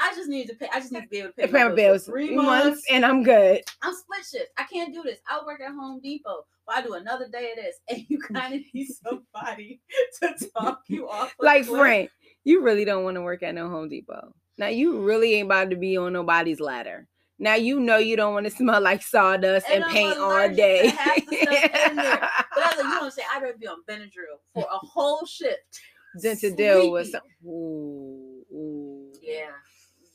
[0.00, 0.68] I just need to pay.
[0.72, 2.66] I just need to be able to pay, my bills for three months.
[2.66, 3.62] months and I'm good.
[3.82, 4.50] I'm split shift.
[4.58, 5.18] I can't do this.
[5.28, 6.44] I work at Home Depot.
[6.66, 9.80] But I do another day of this, and you kind of need somebody
[10.22, 11.34] to talk you off.
[11.40, 11.80] Like cliff.
[11.80, 12.10] Frank,
[12.44, 14.32] you really don't want to work at no Home Depot.
[14.58, 17.08] Now you really ain't about to be on nobody's ladder.
[17.42, 20.48] Now you know you don't want to smell like sawdust and, And I'm paint all
[20.48, 20.86] day.
[20.86, 22.20] half the stuff in there.
[22.54, 25.26] But I was like, you don't say I'd rather be on Benadryl for a whole
[25.26, 25.80] shift.
[26.22, 27.20] than to deal with some.
[27.44, 29.10] Ooh, ooh.
[29.20, 29.48] Yeah,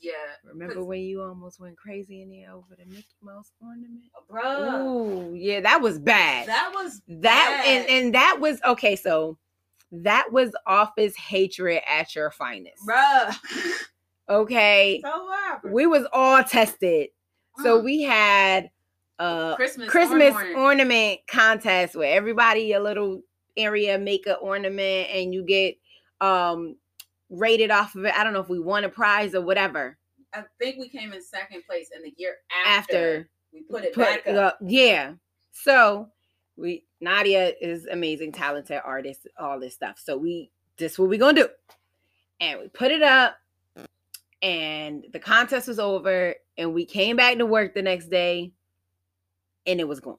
[0.00, 0.12] yeah,
[0.44, 4.04] Remember when you almost went crazy in there over the Mickey Mouse ornament?
[4.30, 4.86] Bro.
[4.86, 6.46] Ooh, yeah, that was bad.
[6.48, 7.90] That was that and bad.
[7.94, 9.36] and that was okay so
[9.92, 13.34] that was office hatred at your finest bruh.
[14.28, 15.70] okay So what?
[15.72, 17.08] we was all tested
[17.62, 17.84] so Mm.
[17.84, 18.70] we had
[19.18, 20.56] uh Christmas christmas ornament.
[20.58, 23.22] ornament contest where everybody a little
[23.56, 25.74] area make an ornament and you get
[26.20, 26.76] um
[27.30, 29.98] rated off of it i don't know if we won a prize or whatever
[30.34, 32.34] I think we came in second place in the year
[32.66, 34.36] after, after we put it put back up.
[34.36, 34.58] up.
[34.60, 35.14] Yeah.
[35.52, 36.08] So
[36.54, 39.98] we Nadia is amazing, talented artist, all this stuff.
[39.98, 41.48] So we this what we gonna do.
[42.40, 43.36] And we put it up,
[44.42, 48.52] and the contest was over, and we came back to work the next day,
[49.66, 50.16] and it was gone.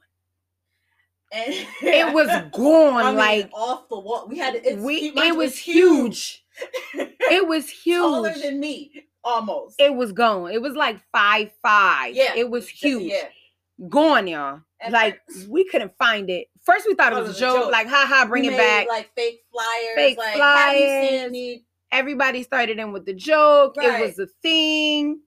[1.32, 4.28] And It was gone, I mean, like off the wall.
[4.28, 5.14] We had it's, we.
[5.16, 6.46] It was it's huge.
[7.32, 8.44] It was huge taller huge.
[8.44, 9.76] than me, almost.
[9.80, 10.52] It was gone.
[10.52, 12.16] It was like five five.
[12.16, 13.12] yeah, it was huge.
[13.14, 14.62] Yeah, Gone, y'all.
[14.82, 16.48] At like first- we couldn't find it.
[16.64, 17.72] First, we thought it Thought was a joke.
[17.72, 18.88] Like, ha ha, bring We it made, back.
[18.88, 19.96] Like fake flyers.
[19.96, 21.10] Fake like, Have you flyers.
[21.10, 21.64] seen me?
[21.92, 23.76] Everybody started in with the joke.
[23.78, 25.22] It was a thing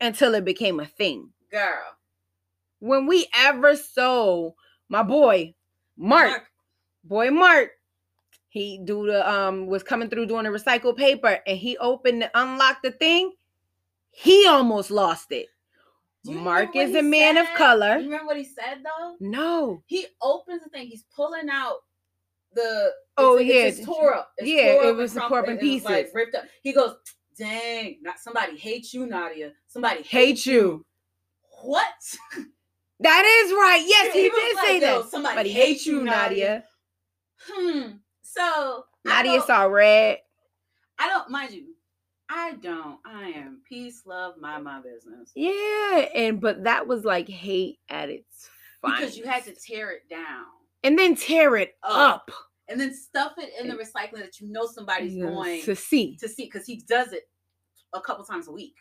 [0.00, 1.30] until it became a thing.
[1.50, 1.82] Girl.
[2.80, 4.52] When we ever saw
[4.88, 5.54] my boy
[5.96, 6.44] Mark,
[7.04, 7.70] boy Mark,
[8.48, 12.30] he do the um was coming through doing the recycled paper, and he opened, the
[12.34, 13.32] unlocked the thing.
[14.10, 15.46] He almost lost it.
[16.24, 17.98] Mark is a man of color.
[17.98, 19.16] You remember what he said though?
[19.20, 19.82] No.
[19.86, 20.86] He opens the thing.
[20.86, 21.78] He's pulling out
[22.54, 22.90] the.
[23.16, 23.54] Oh, it's, yeah.
[23.64, 24.32] It's, it's tore up.
[24.38, 25.48] It's Yeah, tore it was the in crumpled.
[25.54, 26.14] Like, pieces.
[26.14, 26.44] ripped up.
[26.62, 26.96] He goes,
[27.38, 27.98] "Dang!
[28.02, 29.52] Not somebody hates you, Nadia.
[29.66, 30.84] Somebody Hate you.
[31.62, 31.86] What?
[33.00, 33.82] That is right.
[33.84, 35.10] Yes, he, was did like, say that.
[35.10, 36.64] Somebody, he hates you, Nadia.
[37.48, 37.84] Nadia.
[37.84, 37.96] Hmm.
[38.22, 40.18] So Nadia saw red.
[40.98, 41.74] I don't mind you.
[42.28, 42.98] I don't.
[43.04, 45.30] I am peace, love, mind my business.
[45.34, 48.48] Yeah, and but that was like hate at its
[48.80, 49.00] finest.
[49.00, 50.46] Because you had to tear it down
[50.84, 52.24] and then tear it Up.
[52.28, 52.30] up,
[52.68, 56.16] and then stuff it in the recycling that you know somebody's going to see.
[56.16, 57.28] to see because he does it
[57.94, 58.76] a couple times a week.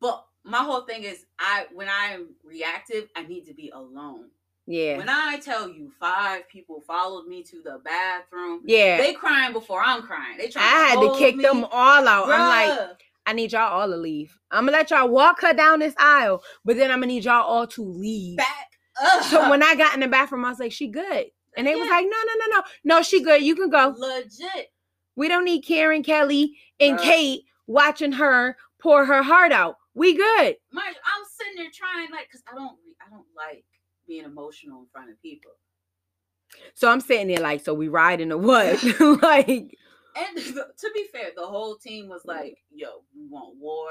[0.00, 4.28] But my whole thing is I when I'm reactive, I need to be alone.
[4.66, 8.98] Yeah, When I tell you five people followed me to the bathroom, yeah.
[8.98, 10.38] they crying before I'm crying.
[10.38, 11.42] They I trying had to kick me.
[11.42, 12.28] them all out.
[12.30, 14.38] I'm like, I need y'all all to leave.
[14.52, 17.42] I'm gonna let y'all walk her down this aisle, but then I'm gonna need y'all
[17.42, 18.36] all to leave.
[18.36, 18.69] back
[19.00, 19.24] up.
[19.24, 21.26] So when I got in the bathroom, I was like, "She good,"
[21.56, 23.42] and they was like, "No, no, no, no, no, she good.
[23.42, 23.94] You can go.
[23.96, 24.72] legit,
[25.16, 26.98] We don't need Karen, Kelly, and.
[26.98, 29.76] Kate watching her pour her heart out.
[29.94, 33.64] We good." you, I'm sitting there trying like because I don't I don't like
[34.06, 35.52] being emotional in front of people.
[36.74, 38.82] So I'm sitting there like, so we riding the what?
[39.22, 39.76] like
[40.16, 43.90] And to be fair, the whole team was like, "Yo, we want war."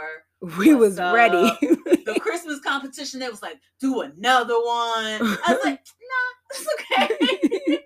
[0.57, 1.51] we What's was ready.
[1.61, 5.79] The Christmas competition, they was like, "Do another one." I was like,
[6.09, 7.79] "Nah, it's okay."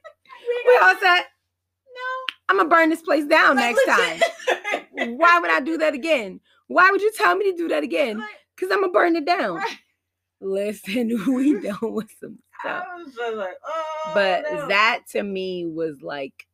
[0.65, 1.21] we all said,
[1.93, 2.33] no.
[2.49, 4.21] I'm gonna burn this place down Like, next time.
[5.17, 6.39] Why would I do that again?
[6.67, 8.23] Why would you tell me to do that again?
[8.55, 9.55] Because I'm gonna burn it down.
[9.55, 9.77] right.
[10.41, 12.85] Listen, we done with some stuff.
[12.91, 16.47] I was just like, "Oh." But no." that to me was like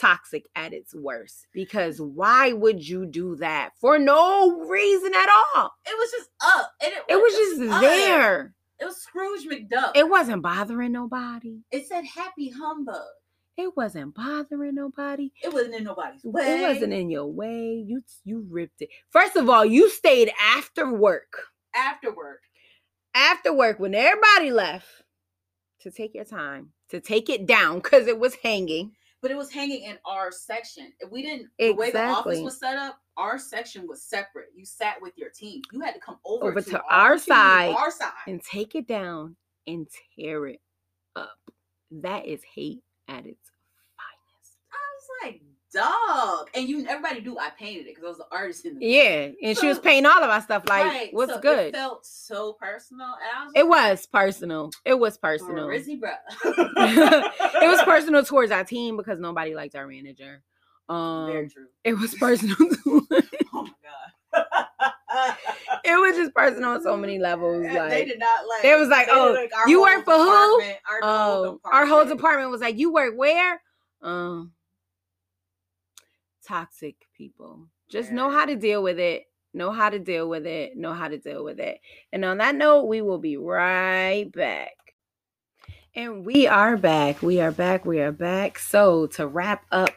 [0.00, 1.46] toxic at its worst.
[1.52, 5.72] Because why would you do that for no reason at all?
[5.86, 8.54] it was just up, and it, It was just there.
[8.78, 9.92] It was Scrooge McDuck.
[9.94, 11.60] It wasn't bothering nobody.
[11.70, 13.00] It said "Happy Humbug."
[13.56, 15.32] It wasn't bothering nobody.
[15.42, 16.60] It wasn't in nobody's way.
[16.60, 17.82] It wasn't in your way.
[17.86, 18.90] You you ripped it.
[19.08, 21.44] First of all, you stayed after work.
[21.74, 22.40] after work.
[23.14, 24.86] After work, when everybody left,
[25.80, 28.92] to take your time to take it down because it was hanging.
[29.22, 30.92] But it was hanging in our section.
[31.00, 31.68] If we didn't, exactly.
[31.68, 34.48] the way the office was set up, our section was separate.
[34.54, 35.62] You sat with your team.
[35.72, 38.12] You had to come over, Over to, to our, our team, side our side.
[38.26, 40.60] and take it down and tear it
[41.16, 41.38] up.
[41.90, 43.50] That is hate at its
[43.96, 44.58] finest.
[44.72, 45.42] I was like,
[45.76, 46.50] dog.
[46.54, 49.28] And you, everybody knew I painted it because I was the artist in the Yeah,
[49.42, 52.04] and she was painting all of our stuff like, Right, "What's so good?" It felt
[52.04, 53.52] so personal, was.
[53.54, 54.70] It was personal.
[54.84, 55.68] It was personal.
[55.68, 56.10] Rizzy, bro.
[56.44, 60.42] it was personal towards our team because nobody liked our manager.
[60.88, 61.66] Very Um, true.
[61.84, 62.56] it was personal.
[62.56, 65.36] to- Oh my god.
[65.84, 67.64] it was just personal on so many levels.
[67.64, 68.62] Like they did not like.
[68.62, 72.60] they was like, "Oh, like, you work for who?" Our oh, our whole department was
[72.60, 73.60] like, "You work where?"
[74.02, 74.52] Um,
[76.46, 77.66] toxic people.
[77.88, 79.24] Just know how to deal with it.
[79.54, 80.76] Know how to deal with it.
[80.76, 81.80] Know how to deal with it.
[82.12, 84.72] And on that note, we will be right back.
[85.94, 87.22] And we are back.
[87.22, 87.86] We are back.
[87.86, 88.58] We are back.
[88.58, 89.94] So, to wrap up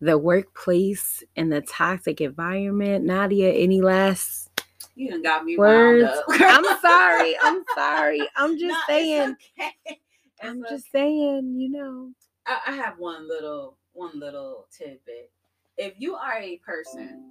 [0.00, 4.50] the workplace and the toxic environment, Nadia, any last
[4.94, 6.04] You done got me words?
[6.04, 6.24] wound up.
[6.30, 7.36] I'm sorry.
[7.42, 8.28] I'm sorry.
[8.36, 9.36] I'm just it's saying.
[9.58, 9.72] okay.
[9.86, 10.00] It's
[10.42, 10.74] I'm okay.
[10.74, 12.10] just saying, you know.
[12.46, 15.30] I, I have one little one little tidbit.
[15.80, 17.24] If you are a person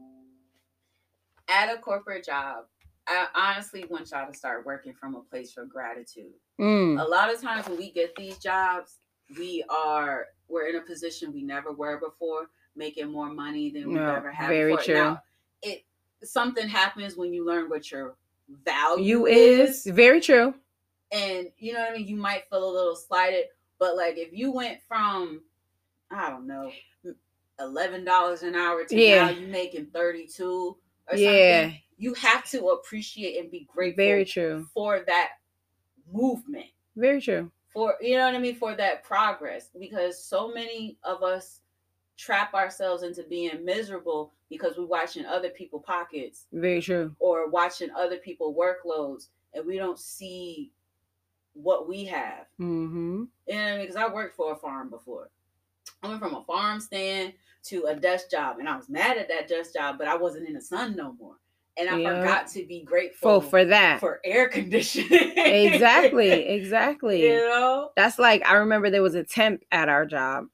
[1.47, 2.65] at a corporate job,
[3.07, 6.33] I honestly want y'all to start working from a place of gratitude.
[6.59, 8.97] Mm, A lot of times when we get these jobs,
[9.37, 13.97] we are we're in a position we never were before, making more money than we've
[13.97, 14.83] No, ever had very before.
[14.83, 14.93] true.
[14.95, 15.21] Now,
[15.61, 15.85] it
[16.23, 18.15] something happens when you learn what your
[18.65, 20.55] value you is very true.
[21.11, 23.45] and you know what I mean, you might feel a little slighted.
[23.77, 25.41] But like if you went from
[26.09, 26.71] I don't know,
[27.59, 29.25] eleven dollars an hour to Yeah.
[29.25, 30.77] now you making thirty two
[31.11, 31.63] or Yeah.
[31.63, 31.81] something.
[31.97, 34.65] You have to appreciate and be grateful Very true.
[34.73, 35.31] for that
[36.11, 36.67] movement.
[36.95, 37.51] Very true.
[37.73, 38.55] For you know what I mean?
[38.55, 39.69] For that progress.
[39.77, 41.61] Because so many of us
[42.17, 47.15] trap ourselves into being miserable because we're watching other people pockets Very true.
[47.19, 50.71] or watching other people workloads and we don't see
[51.53, 52.47] what we have.
[52.59, 53.23] Mm-hmm.
[53.47, 53.81] You know what I mean?
[53.81, 55.29] Because I worked for a farm before.
[56.03, 57.33] I went from a farm stand
[57.69, 60.47] to a desk job, and I was mad at that desk job, but I wasn't
[60.47, 61.35] in the sun no more.
[61.77, 62.19] And I Yeah.
[62.21, 63.99] forgot to be grateful For for that.
[64.01, 65.33] for air conditioning.
[65.37, 66.29] exactly.
[66.59, 67.21] Exactly.
[67.23, 67.91] you know?
[67.95, 70.45] That's like I remember there was a temp at our job,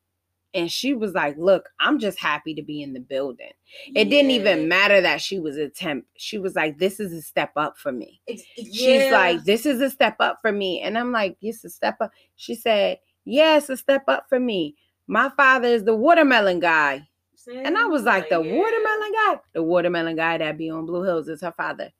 [0.53, 3.51] and she was like, "Look, I'm just happy to be in the building."
[3.95, 6.05] It didn't even matter that she was a temp.
[6.17, 9.09] She was like, "This is a step up for me." Ex- She's yeah.
[9.11, 12.11] like, "This is a step up for me," and I'm like, "It's a step up."
[12.35, 14.75] She said, "Yeah, a step up for me.
[15.07, 17.07] My father is the watermelon guy."
[17.47, 18.55] And I was like, the yeah.
[18.55, 19.39] watermelon guy?
[19.53, 21.91] The watermelon guy that be on Blue Hills is her father.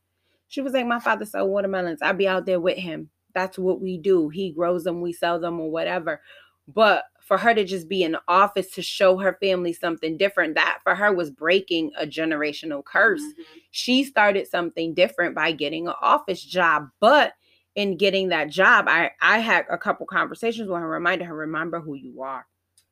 [0.47, 2.01] She was like, my father sell watermelons.
[2.01, 3.09] I be out there with him.
[3.33, 4.29] That's what we do.
[4.29, 6.21] He grows them, we sell them or whatever.
[6.67, 10.55] But for her to just be in the office to show her family something different,
[10.55, 13.21] that for her was breaking a generational curse.
[13.21, 13.33] Mhm.
[13.71, 16.89] She started something different by getting an office job.
[16.99, 17.33] But
[17.75, 21.79] in getting that job, I, I had a couple conversations with her, reminded her, remember
[21.79, 22.47] who you are.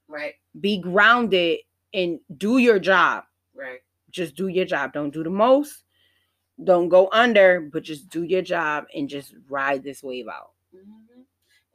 [0.07, 1.59] Right, Be grounded
[1.93, 3.23] and do your job
[3.55, 3.79] right.
[4.11, 4.93] just do your job.
[4.93, 5.83] Don't do the most.
[6.63, 10.51] Don't go under, but just do your job and just ride this wave out.
[10.75, 11.25] Mhm.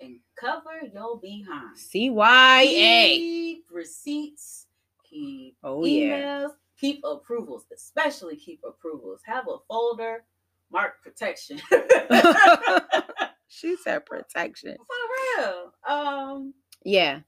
[0.01, 1.77] And cover your behind.
[1.77, 3.17] CYA.
[3.17, 4.67] Keep receipts,
[5.03, 6.45] keep Oh, yeah.
[6.45, 9.21] emails, keep approvals, especially keep approvals.
[9.25, 10.25] Have a folder,
[10.71, 11.61] mark protection.
[13.49, 14.77] she said protection.
[14.77, 15.73] For real.
[15.87, 17.21] Um, Yeah.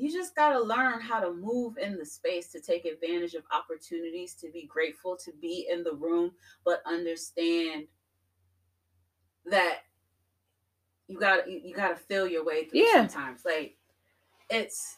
[0.00, 4.34] You just gotta learn how to move in the space to take advantage of opportunities,
[4.34, 6.32] to be grateful, to be in the room,
[6.64, 7.86] but understand
[9.46, 9.80] that
[11.08, 13.06] you got to you got to feel your way through Yeah.
[13.06, 13.44] sometimes.
[13.44, 13.76] Like
[14.48, 14.96] it's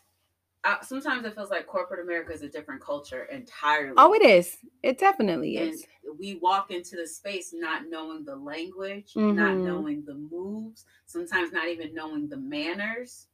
[0.64, 3.94] uh, sometimes it feels like corporate America is a different culture entirely.
[3.96, 4.58] Oh, it is.
[4.84, 5.84] It definitely and is.
[6.18, 9.64] we walk into the space not knowing the language, not Mhm.
[9.64, 13.26] knowing the moves, sometimes not even knowing the manners.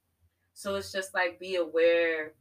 [0.59, 2.33] So it's just like be aware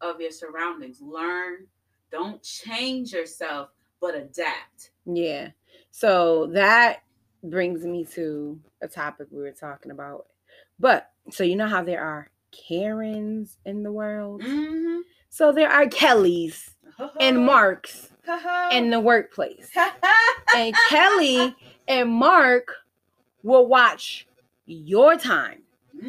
[0.00, 1.00] of your surroundings.
[1.00, 1.66] Learn.
[2.12, 4.92] Don't change yourself, but adapt.
[5.04, 5.48] Yeah.
[5.90, 7.02] So that
[7.42, 10.26] brings me to a topic we were talking about.
[10.78, 14.42] But so you know how there are Karens in the world?
[14.42, 14.98] Mm-hmm.
[15.30, 16.76] So there are Kellys
[17.18, 18.08] and Marks
[18.70, 19.68] in the workplace.
[20.56, 21.56] and Kelly
[21.88, 22.68] and Mark
[23.42, 24.28] will watch
[24.64, 25.62] your time,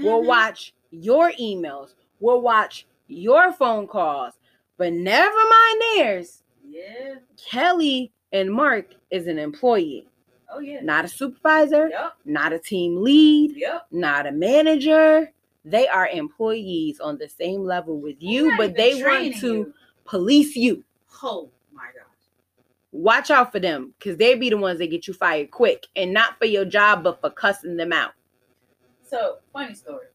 [0.04, 0.28] will Mhm.
[0.28, 4.34] watch your emails, We'll watch your phone calls,
[4.78, 6.44] but never mind theirs.
[6.66, 7.16] Yeah.
[7.50, 10.08] Kelly and Mark is an employee,
[10.50, 10.80] Oh yeah.
[10.82, 12.14] not a supervisor, Yep.
[12.26, 13.88] not a team lead, Yep.
[13.92, 15.32] not a manager.
[15.66, 19.74] They are employees on the same level with you, but they want to you.
[20.06, 20.84] police you.
[21.22, 22.04] Oh my gosh.
[22.92, 26.14] Watch out for them because they be the ones that get you fired quick and
[26.14, 28.14] not for your job, but for cussing them out.
[29.04, 30.08] So, funny story.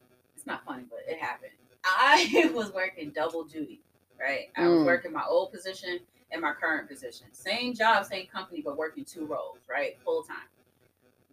[0.51, 1.53] Not funny, but it happened.
[1.85, 3.81] I was working double duty,
[4.19, 4.51] right?
[4.57, 4.85] I was Mm.
[4.85, 6.01] working my old position
[6.33, 7.29] and my current position.
[7.33, 9.97] Same job, same company, but working two roles, right?
[10.05, 10.49] Full time.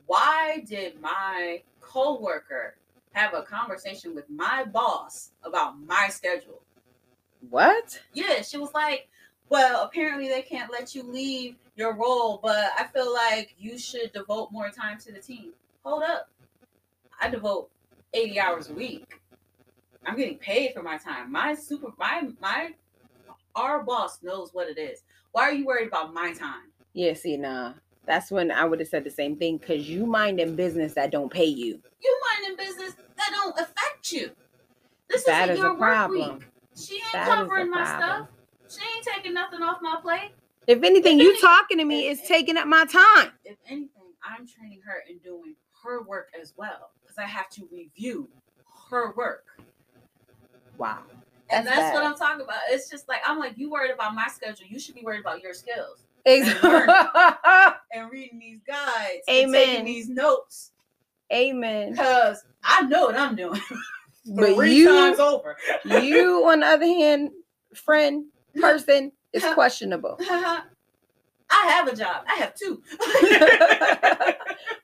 [0.06, 2.75] Why did my coworker
[3.13, 6.62] have a conversation with my boss about my schedule?
[7.49, 7.99] What?
[8.13, 9.10] Yeah, she was like,
[9.49, 14.12] Well, apparently they can't let you leave your role, but I feel like you should
[14.12, 15.53] devote more time to the team.
[15.84, 16.30] Hold up.
[17.19, 17.69] I devote
[18.17, 19.06] 80 hours a week.
[20.06, 21.32] I'm getting paid for my time.
[21.32, 22.70] My super my my
[23.55, 25.03] our boss knows what it is.
[25.34, 26.72] Why are you worried about my time?
[26.93, 27.74] Yeah, see, nah.
[28.05, 31.11] That's when I would have said the same thing because you mind in business that
[31.11, 31.80] don't pay you.
[32.01, 34.32] You minding business that don't affect you.
[35.09, 36.39] This That isn't is your a work problem.
[36.39, 36.47] week.
[36.76, 38.28] She ain't That covering my problem.
[38.28, 38.30] stuff.
[38.70, 40.32] She ain't taking nothing off my plate.
[40.68, 43.32] If anything, If you talking to me is taking up my time.
[43.45, 43.89] if anything,
[44.24, 48.30] I'm training her and doing her work as well because I have to review
[48.89, 49.45] her work.
[50.78, 50.99] Wow.
[51.49, 52.03] And That's that's, what.
[52.03, 52.59] I'm talking about.
[52.70, 54.68] It's just like I'm like, you worried about my schedule.
[54.68, 56.70] You should be worried about your skills Exactly.
[57.93, 59.45] and reading these guides Amen.
[59.45, 60.72] and taking these notes
[61.34, 61.91] Amen.
[61.91, 63.61] because I know what I'm doing.
[64.30, 65.55] But three you, times over.
[65.86, 67.30] you, on the other hand,
[67.74, 68.26] friend,
[68.59, 70.20] person, is questionable.
[71.50, 72.26] I have a job.
[72.28, 72.82] I have two.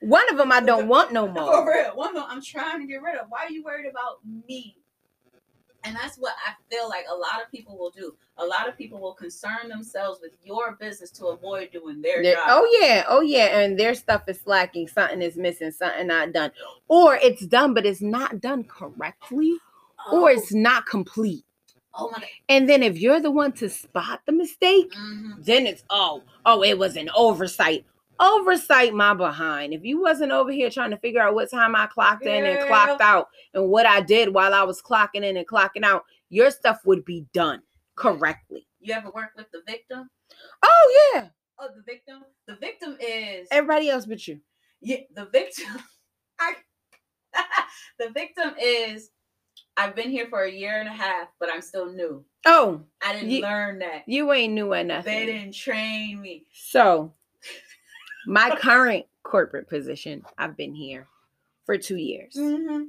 [0.00, 1.72] One of them I don't want no For more.
[1.72, 1.96] real.
[1.96, 3.26] One of them I'm trying to get rid of.
[3.28, 4.76] Why are you worried about me?
[5.86, 8.14] And that's what I feel like a lot of people will do.
[8.38, 12.38] A lot of people will concern themselves with your business to avoid doing their job.
[12.48, 14.88] oh yeah, oh yeah, and their stuff is lacking.
[14.88, 15.70] Something is missing.
[15.70, 16.52] Something not done,
[16.88, 19.58] or it's done but it's not done correctly,
[20.10, 20.26] or oh.
[20.26, 21.44] it's not complete.
[21.96, 22.28] Oh my god.
[22.48, 25.44] And then if you're the one to spot the mistake, Mhm.
[25.44, 27.84] then it's oh oh it was an oversight.
[28.20, 29.74] Oversight my behind.
[29.74, 32.66] If you wasn't over here trying to figure out what time I clocked in and
[32.68, 36.50] clocked out and what I did while I was clocking in and clocking out, your
[36.52, 37.60] stuff would be done
[37.96, 38.66] correctly.
[38.80, 40.08] You ever work with the victim?
[40.62, 41.28] Oh yeah,
[41.58, 42.24] Oh, the victim.
[42.46, 44.40] The victim is everybody else but you.
[44.80, 45.66] yeah, the victim.
[46.38, 46.54] I,
[47.98, 49.10] the victim is
[49.76, 52.24] I've been here for a year and a half, but I'm still new.
[52.46, 54.04] Oh, I didn't Ye- learn that.
[54.06, 55.02] you ain't new nothing.
[55.12, 56.46] They didn't train me.
[56.52, 57.12] So,
[58.26, 61.08] my current corporate position, I've been here
[61.66, 62.34] for two years.
[62.36, 62.84] Mm-hmm.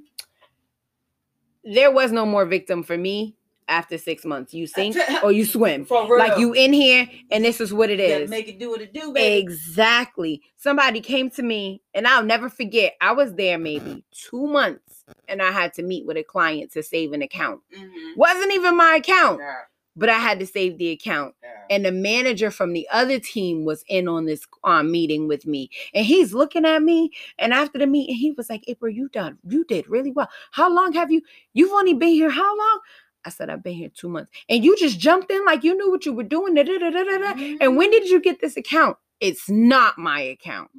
[1.64, 3.36] There was no more victim for me
[3.68, 4.54] after six months.
[4.54, 5.86] You sink or you swim.
[5.86, 6.20] For real.
[6.20, 8.30] Like you in here, and this is what it You is.
[8.30, 9.42] make it do what it do, baby.
[9.42, 10.42] Exactly.
[10.58, 12.94] Somebody came to me, and I'll never forget.
[13.02, 14.95] I was there maybe two months,
[15.28, 17.62] and I had to meet with a client to save an account.
[17.76, 18.16] Mhm.
[18.18, 19.64] Wasn't even my account, Girl,
[19.96, 21.36] but I had to save the account.
[21.42, 21.52] girl.
[21.72, 25.68] and the manager from the other team was in on this um, meeting with me
[25.96, 29.36] and he's looking at me and after the meeting he was like april you done
[29.50, 31.22] you did really well how long have you
[31.56, 32.80] you've only been here how long
[33.26, 35.90] i said i've been here two months and you just jumped in like you knew
[35.90, 37.58] what you were doing da, da, da, da, da, da.
[37.62, 40.70] and when did you get this account it's not my account.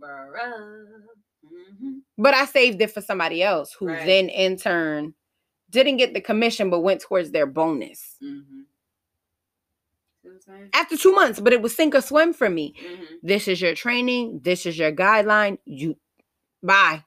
[1.57, 2.01] Mhm.
[2.19, 4.05] but i saved it for somebody else who Right.
[4.07, 5.15] then in turn
[5.71, 8.65] didn't get the commission but went towards their bonus Mhm.
[10.23, 10.71] See what I'm saying?
[10.73, 13.07] after two months but it was sink or swim for me Mhm.
[13.23, 15.97] this is your training this is your guideline you
[16.63, 17.05] bye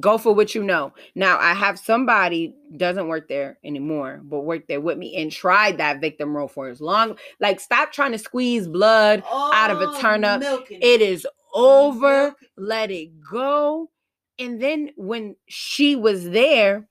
[0.00, 4.68] go for what you know now i have somebody doesn't work there anymore but worked
[4.68, 8.18] there with me and tried that victim role for as long like stop trying to
[8.18, 10.42] squeeze blood out of a Oh, turnip.
[10.70, 11.26] it is
[11.56, 13.90] over let it go
[14.38, 16.86] and then when she was there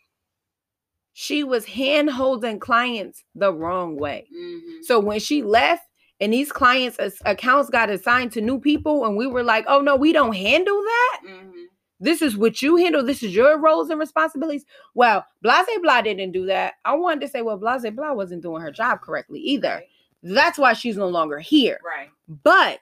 [1.13, 4.83] she was hand holding clients the wrong way Mhm.
[4.83, 5.83] so when she left
[6.21, 9.97] and these clients' accounts got assigned to new people, and we were like, oh no,
[9.97, 11.21] we don't handle that.
[11.27, 11.65] Mhm.
[11.99, 13.03] This is what you handle.
[13.03, 14.63] This is your roles and responsibilities.
[14.93, 16.75] Well, Blase Blah didn't do that.
[16.85, 19.67] I wanted to say, well, Blase Blah wasn't doing her job correctly either.
[19.73, 19.87] Right.
[20.23, 21.79] That's why she's no longer here.
[21.85, 22.09] Right.
[22.43, 22.79] But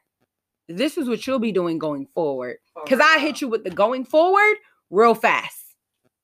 [0.68, 2.58] this is what you'll be doing going forward.
[2.74, 4.58] For Because I hit you with the going forward
[4.90, 5.76] real fast.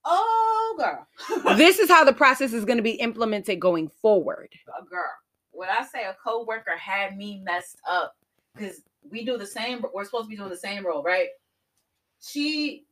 [0.05, 1.55] Oh, girl.
[1.57, 4.49] this is how the process is going to be implemented going forward.
[4.79, 5.11] a girl.
[5.51, 8.15] When I say a coworker had me messed up,
[8.55, 11.29] because we do the same, we're supposed to be doing the same role, right?
[12.21, 12.85] She,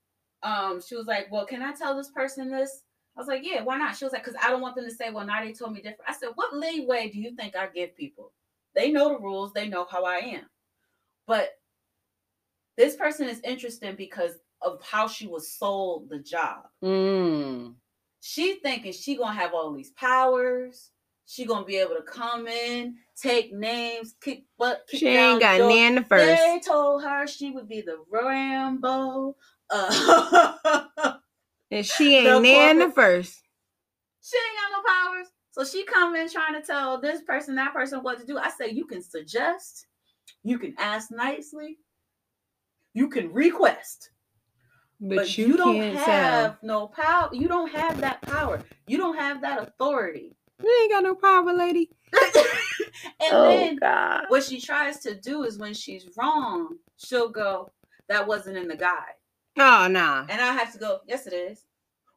[0.44, 2.84] um, she was like, "Well, can I tell this person this?"
[3.16, 4.94] I was like, "Yeah, why not?" She was like, "Cause I don't want them to
[4.94, 7.68] say, well, now they told me different." I said, "What leeway do you think I
[7.68, 8.32] give people?
[8.76, 10.46] They know the rules, they know how I am,
[11.28, 11.50] but
[12.78, 17.76] this person is interesting because of how she was sold the job." Mm.
[18.22, 20.92] she thinking she gonna have all these powers.
[21.30, 24.86] She gonna be able to come in, take names, kick butt.
[24.90, 26.42] Kick She ain't got down nan the first.
[26.42, 29.36] They told her she would be the Rambo.
[29.70, 31.14] Uh,
[31.72, 33.42] And she ain't The nan the first.
[34.22, 35.28] she ain't got no powers.
[35.52, 38.38] So she come in trying to tell this person, that person what to do.
[38.38, 39.88] I say you can suggest,
[40.44, 41.78] you can ask nicely,
[42.94, 44.10] you can request.
[45.00, 46.58] But, but, you, you, don't can't have tell.
[46.64, 47.30] no power.
[47.32, 48.64] You don't have that power.
[48.88, 50.36] You don't have that authority.
[50.64, 51.92] You ain't got no power, lady.
[52.14, 54.24] and oh then God.
[54.30, 57.70] what she tries to do is when she's wrong, she'll go,
[58.10, 59.14] "That wasn't in the guide,"
[59.60, 60.26] Oh nah.
[60.30, 61.66] and I have to go, "Yes, it is."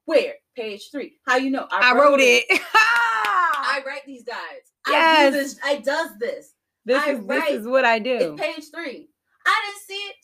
[0.06, 0.34] Where?
[0.56, 1.18] Page three.
[1.26, 1.68] How you know?
[1.70, 2.44] I wrote it.
[2.74, 4.72] I write these guides.
[4.86, 5.32] I Yes.
[5.34, 5.58] do this.
[5.62, 6.54] I does this.
[6.84, 8.16] This I is this is what I do.
[8.16, 9.08] It's page three.
[9.46, 10.16] I didn't see it.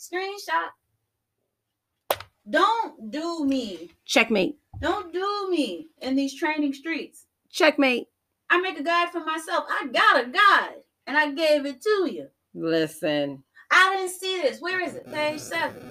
[0.51, 2.19] Screenshot.
[2.49, 3.91] Don't do me.
[4.05, 4.57] Checkmate.
[4.81, 7.27] Don't do me in these training streets.
[7.51, 8.09] Checkmate.
[8.51, 9.65] I make a guide for myself.
[9.69, 12.29] I got a guide and I gave it to you.
[12.55, 13.43] Listen.
[13.71, 14.61] I didn't see this.
[14.61, 15.11] Where is it?
[15.13, 15.83] Page seven.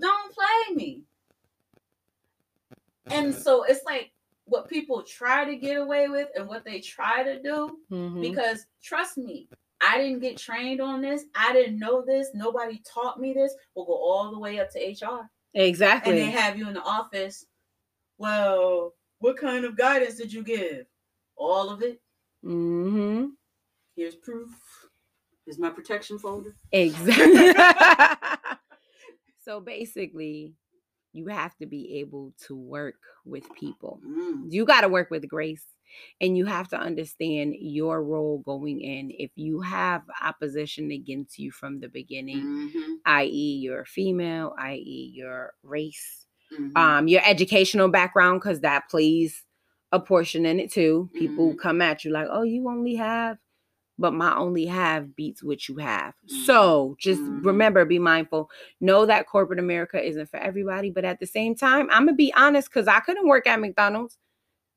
[0.00, 1.02] Don't play me.
[3.06, 4.12] And so it's like
[4.46, 7.78] what people try to get away with and what they try to do.
[7.90, 8.22] Mhm.
[8.22, 9.48] Because trust me,
[9.82, 11.24] I didn't get trained on this.
[11.34, 12.28] I didn't know this.
[12.34, 13.54] Nobody taught me this.
[13.74, 15.30] We'll go all the way up to HR.
[15.54, 16.12] Exactly.
[16.12, 17.46] And they have you in the office.
[18.18, 20.86] Well, what kind of guidance did you give?
[21.36, 22.00] All of it.
[22.44, 23.26] mm-hmm.
[23.96, 24.50] Here's proof.
[25.44, 26.56] Here's my protection folder.
[26.72, 27.54] Exactly.
[29.44, 30.54] so basically,
[31.12, 34.00] you have to be able to work with people.
[34.06, 34.46] Mm.
[34.50, 35.64] You got to work with grace
[36.20, 39.10] and you have to understand your role going in.
[39.18, 42.98] If you have opposition against you from the beginning, Mhm.
[43.06, 46.76] i.e., you're female, i.e., your race, Mhm.
[46.76, 49.44] um, your educational background, because that plays
[49.92, 51.08] a portion in it too.
[51.14, 51.58] People Mhm.
[51.58, 53.38] come at you like, oh, you only have,
[53.98, 56.14] but my only have beats what you have.
[56.26, 56.30] Mhm.
[56.46, 57.44] So just Mhm.
[57.44, 58.50] remember, be mindful.
[58.80, 62.32] Know that corporate America isn't for everybody, but at the same time, I'm gonna be
[62.34, 64.18] honest because I couldn't work at McDonald's.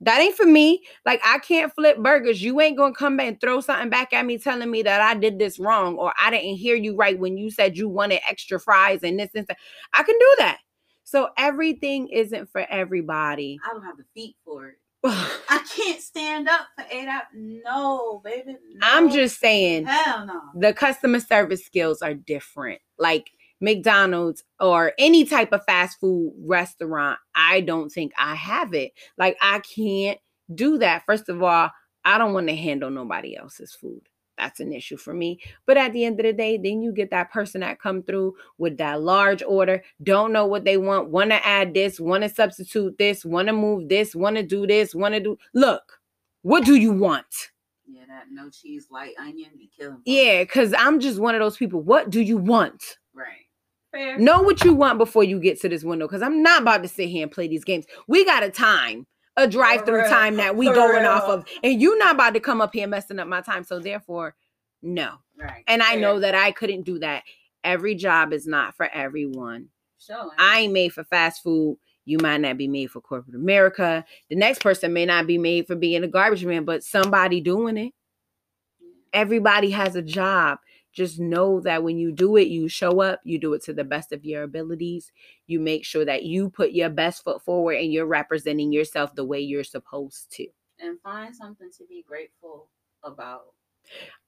[0.01, 0.83] That ain't for me.
[1.05, 2.41] Like I can't flip burgers.
[2.41, 5.15] You ain't gonna come back and throw something back at me telling me that I
[5.15, 8.59] did this wrong or I didn't hear you right when you said you wanted extra
[8.59, 9.57] fries and this and that.
[9.93, 10.59] I can do that.
[11.03, 13.59] So everything isn't for everybody.
[13.65, 14.75] I don't have the feet for it.
[15.03, 17.23] I can't stand up for eight hours.
[17.33, 18.57] No, baby.
[18.81, 20.41] I'm just saying hell no.
[20.53, 22.81] the customer service skills are different.
[22.99, 28.93] Like McDonald's or any type of fast food restaurant, I don't think I have it.
[29.17, 30.19] Like I can't
[30.53, 31.03] do that.
[31.05, 31.71] First of all,
[32.05, 34.01] I don't want to handle nobody else's food.
[34.37, 35.39] That's an issue for me.
[35.65, 38.35] But at the end of the day, then you get that person that come through
[38.59, 42.29] with that large order, don't know what they want, want to add this, want to
[42.29, 45.37] substitute this, want to move this, want to do this, want to do.
[45.53, 45.99] Look,
[46.43, 47.25] what do you want?
[47.87, 50.01] Yeah, that no cheese light onion be killing.
[50.05, 51.81] Yeah, because I'm just one of those people.
[51.81, 52.99] What do you want?
[53.13, 53.46] Right.
[53.91, 54.19] Fair.
[54.19, 56.07] Know what you want before you get to this window.
[56.07, 57.85] Because I'm not about to sit here and play these games.
[58.07, 59.07] We got a time,
[59.37, 61.45] a drive through time that we for going off of.
[61.63, 63.63] And you not about to come up here messing up my time.
[63.63, 64.35] So therefore,
[64.81, 65.15] no.
[65.39, 65.63] Right.
[65.67, 67.23] And I know that I couldn't do that.
[67.63, 69.69] Every job is not for everyone.
[69.99, 70.29] Showing.
[70.37, 71.77] I ain't made for fast food.
[72.05, 74.05] You might not be made for corporate America.
[74.29, 77.77] The next person may not be made for being a garbage man, but somebody doing
[77.77, 77.93] it.
[79.11, 80.59] Everybody has a job.
[80.97, 83.83] Just know that when you do it, you show up, you do it to the
[83.83, 85.11] best of your abilities.
[85.45, 89.23] You make sure that you put your best foot forward and you're representing yourself the
[89.23, 90.47] way you're supposed to.
[90.79, 92.69] and find something to be grateful
[93.03, 93.53] about.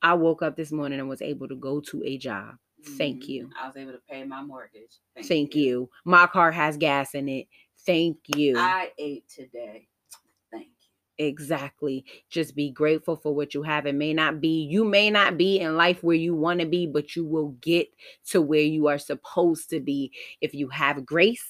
[0.02, 2.56] I woke up this morning and was able to go to a job.
[2.98, 3.30] Thank Mhm.
[3.30, 3.50] you.
[3.60, 5.00] I was able to pay my mortgage.
[5.28, 5.90] Thank you.
[6.06, 7.48] My car has gas in it.
[7.86, 8.58] Thank you.
[8.58, 9.89] I ate today.
[11.20, 12.06] Exactly.
[12.30, 13.86] Just be grateful for what you have.
[13.86, 16.88] It may not be, you may not be in life where you want to be,
[16.88, 17.90] but you will get
[18.28, 21.46] to where you are supposed to be if you have grace.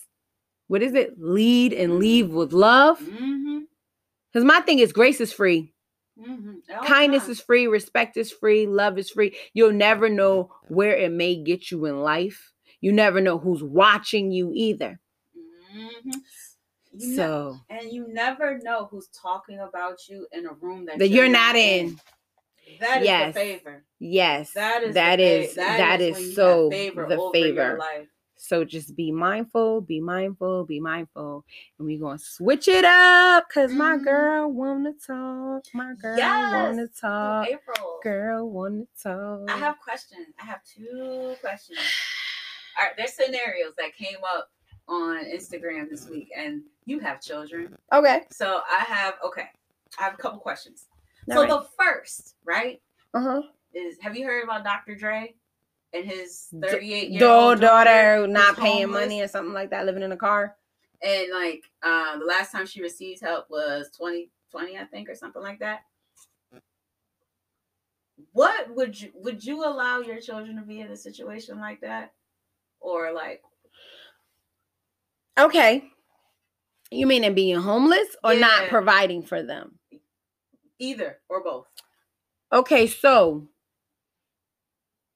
[0.67, 1.13] What is it?
[1.19, 2.99] Lead and leave with love.
[2.99, 3.59] Mm-hmm.
[4.33, 5.71] Because my thing is, grace is free,
[6.19, 6.85] Mm-hmm.
[6.85, 9.37] kindness is free, respect is free, love is free.
[9.53, 12.51] You'll never know where it may get you in life.
[12.81, 14.99] You never know who's watching you either.
[15.73, 16.09] Mm-hmm.
[16.91, 20.99] You ne- So and you never know who's talking about you in a room that,
[20.99, 21.99] that you're not in.
[22.79, 23.33] That is Yes.
[23.35, 23.83] the favor.
[23.99, 26.69] Yes, That is that the fa- is that that is is, when you have so
[26.71, 27.77] favor the favor.
[27.77, 28.07] life.
[28.37, 31.43] So just be mindful, be mindful, be mindful,
[31.77, 34.03] and we're gonna switch it up because my Mhm.
[34.05, 35.65] girl wanna talk.
[35.73, 36.99] My girl wanna Yes.
[36.99, 37.47] talk.
[37.47, 37.99] April.
[38.01, 39.49] Girl wanna talk.
[39.49, 40.27] I have questions.
[40.41, 41.79] I have two questions.
[42.79, 44.49] All right, there's scenarios that came up
[44.89, 47.75] on Instagram this week, and you have children.
[47.93, 48.23] okay.
[48.31, 49.45] So I have okay.
[49.99, 50.87] I have a couple questions.
[51.29, 51.49] All so right.
[51.49, 52.81] the first, right,
[53.13, 53.41] Uh huh.
[53.73, 54.95] is have you heard about Dr.
[54.95, 55.35] Dre
[55.93, 60.03] and his 38 year Daughter, old daughter not paying money or something like that, living
[60.03, 60.55] in a car.
[61.01, 65.41] And like uh, the last time she received help was 2020, I think, or something
[65.41, 65.81] like that.
[68.33, 72.13] What would you would you allow your children to be in a situation like that?
[72.81, 73.41] Or like
[75.39, 75.83] Okay.
[76.91, 79.79] You mean in being homeless or not providing for them?
[80.79, 81.67] either or both?
[82.51, 83.47] Okay, so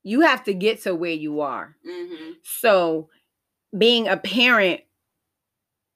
[0.03, 1.76] you have to get to where you are.
[1.88, 2.32] Mm-hmm.
[2.43, 3.09] So,
[3.76, 4.82] being a parent,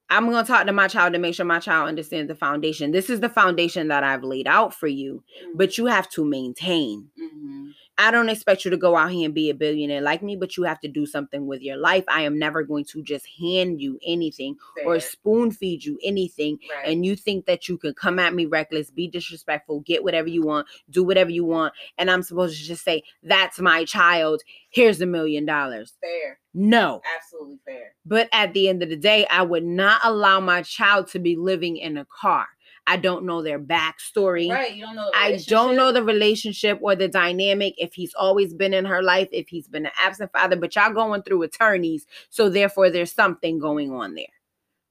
[0.09, 2.91] I'm going to talk to my child to make sure my child understands the foundation.
[2.91, 5.23] This is the foundation that I've laid out for you,
[5.53, 7.09] but you have to maintain.
[7.21, 7.66] mm-hmm.
[7.97, 10.55] I don't expect you to go out here and be a billionaire like me, but
[10.55, 12.03] you have to do something with your life.
[12.07, 16.87] I am never going to just hand you anything or spoon feed you anything right.
[16.87, 20.43] and you think that you can come at me reckless, be disrespectful, get whatever you
[20.43, 24.41] want, do whatever you want, and I'm supposed to just say, That's my child.
[24.69, 25.93] Here's a million dollars.
[26.01, 27.01] fair, No.
[27.17, 27.95] absolutely fair.
[28.05, 31.35] But at the end of the day, I would not allow my child to be
[31.35, 32.45] living in a car.
[32.87, 34.49] I don't know their backstory.
[34.49, 35.11] Right, you don't know.
[35.13, 39.27] I don't know the relationship or the dynamic, if he's always been in her life,
[39.31, 42.07] if he's been an absent father, but y'all going through attorneys.
[42.29, 44.25] So therefore, there's something going on there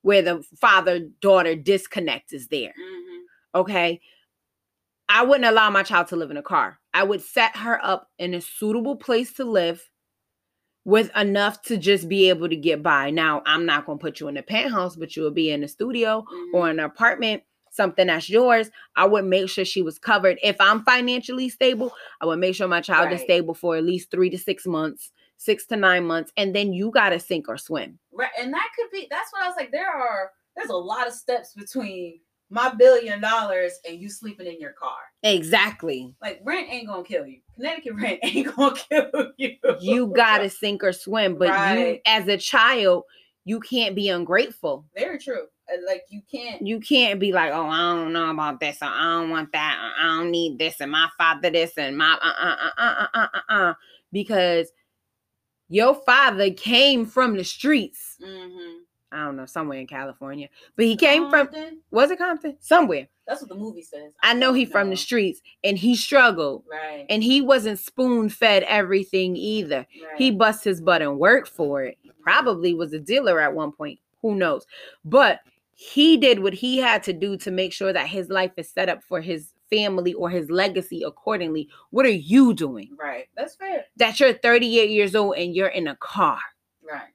[0.03, 2.75] where the father daughter disconnect is there.
[2.79, 3.21] Mhm.
[3.55, 4.01] Okay.
[5.09, 6.79] I wouldn't allow my child to live in a car.
[6.93, 9.89] I would set her up in a suitable place to live.
[10.85, 13.11] with enough to just be able to get by.
[13.11, 15.69] Now, I'm not going to put you in a penthouse, but you'll be in a
[15.69, 16.25] studio
[16.55, 16.71] or Mhm.
[16.71, 17.43] an apartment,
[17.77, 18.71] something that's yours.
[18.97, 20.39] I would make sure she was covered.
[20.43, 24.11] If I'm financially stable, I would make sure my child is stable for at least
[24.11, 27.59] three to six months, six to nine months, and then you got to sink or
[27.59, 27.99] swim.
[28.13, 29.07] Right, and that could be.
[29.11, 29.71] That's what I was like.
[29.71, 30.31] There are.
[30.57, 32.21] There's a lot of steps between
[32.51, 34.97] my billion dollars and you sleeping in your car.
[35.23, 36.15] Exactly.
[36.23, 37.41] Like rent ain't gonna kill you.
[37.55, 39.57] Connecticut rent ain't gonna kill you.
[39.81, 41.37] You got to sink or swim.
[41.37, 43.05] But you, as a child,
[43.47, 44.85] you can't be ungrateful.
[44.95, 45.47] Very true.
[45.73, 46.65] Uh, Like you can't.
[46.67, 49.79] You can't be like, oh, I don't know about this, or I don't want that,
[49.81, 52.93] or I don't need this, and my father this, and my uh uh uh uh
[52.99, 53.41] uh uh, uh,
[53.71, 53.75] uh
[54.13, 54.71] because
[55.69, 58.17] your father came from the streets.
[58.23, 58.81] Mhm.
[59.13, 61.49] I don't know, somewhere in California, but he came from
[61.93, 62.57] was it Compton?
[62.61, 63.09] Somewhere.
[63.27, 64.13] That's what the movie says.
[64.23, 67.07] I know he don't from the streets, and he struggled, Right.
[67.09, 69.79] and he wasn't spoon fed everything either.
[70.03, 70.19] right.
[70.19, 71.99] He bust his butt and worked for it.
[72.27, 74.01] Probably was a dealer at one point.
[74.21, 74.67] Who knows?
[75.05, 75.41] But
[75.75, 78.89] he did what he had to do to make sure that his life is set
[78.89, 81.69] up for his family or his legacy accordingly.
[81.91, 82.91] What are you doing?
[82.99, 83.27] Right.
[83.37, 83.85] That's fair.
[83.99, 86.41] That you're 38 years old and you're in a car.
[86.83, 87.13] Right.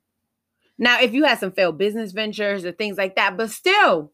[0.78, 4.14] Now, if you had some failed business ventures or things like that, but still,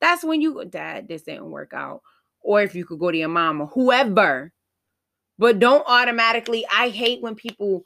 [0.00, 2.02] that's when you go, Dad, this didn't work out.
[2.40, 4.52] Or if you could go to your mom or whoever.
[5.38, 7.82] But don't automatically, I hate when people,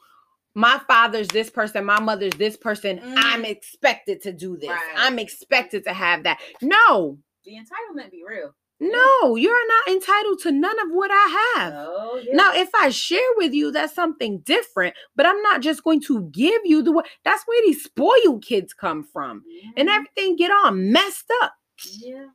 [0.55, 3.01] my father's this person, my mother's this person.
[3.16, 3.48] I'm Mhm.
[3.51, 4.70] expected to do this.
[4.70, 4.94] Right.
[4.96, 6.40] I'm expected to have that.
[6.61, 8.55] No, The entitlement be real.
[8.80, 11.72] no, you're not entitled to none of what I have.
[11.76, 12.34] Oh yeah.
[12.34, 16.22] Now, if I share with you, that's something different, but I'm not just going to
[16.30, 19.44] give you the way that's where these spoiled kids come from.
[19.76, 19.94] And Mhm.
[19.94, 21.55] everything get all messed up.
[21.98, 22.30] Yeah.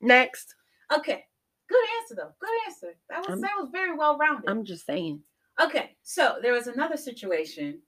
[0.00, 0.54] Next.
[0.92, 1.26] Okay.
[1.68, 2.34] Good answer though.
[2.38, 2.94] Good answer.
[3.08, 4.48] That was I'm- that was very well rounded.
[4.50, 5.22] I'm just saying.
[5.60, 7.82] Okay, so there was another situation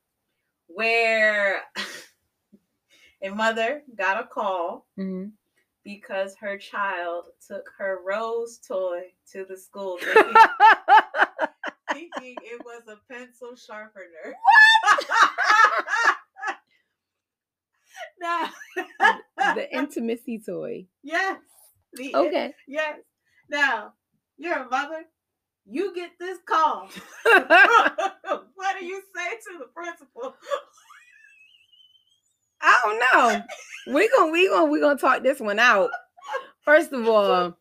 [0.66, 1.62] where
[3.23, 5.33] a mother got a call Mhm.
[5.85, 10.35] because her child took her rose toy to the school thinking,
[11.93, 14.27] thinking it was a pencil sharpener.
[18.20, 18.51] now,
[19.55, 20.87] the intimacy toy.
[21.03, 21.41] yes,
[21.95, 22.55] the Okay.
[22.66, 22.99] yes.
[23.49, 23.95] Now,
[24.37, 25.05] you're a mother.
[25.67, 26.89] You get this call.
[28.55, 30.37] What do you say to the principal?
[32.61, 33.93] I don't know.
[33.93, 35.91] We gonna we gonna we gonna talk this one out.
[36.65, 37.57] First of all,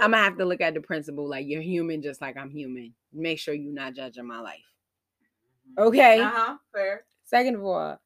[0.00, 2.94] I'm gonna have to look at the principal like you're human just like I'm human.
[3.12, 4.64] Make sure you're not judging my life.
[5.78, 6.20] Okay.
[6.20, 6.56] Uh huh.
[6.72, 7.04] Fair.
[7.24, 8.00] Second of all,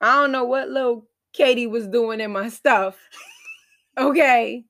[0.00, 2.96] I don't know what little Katie was doing in my stuff.
[3.96, 4.64] Okay.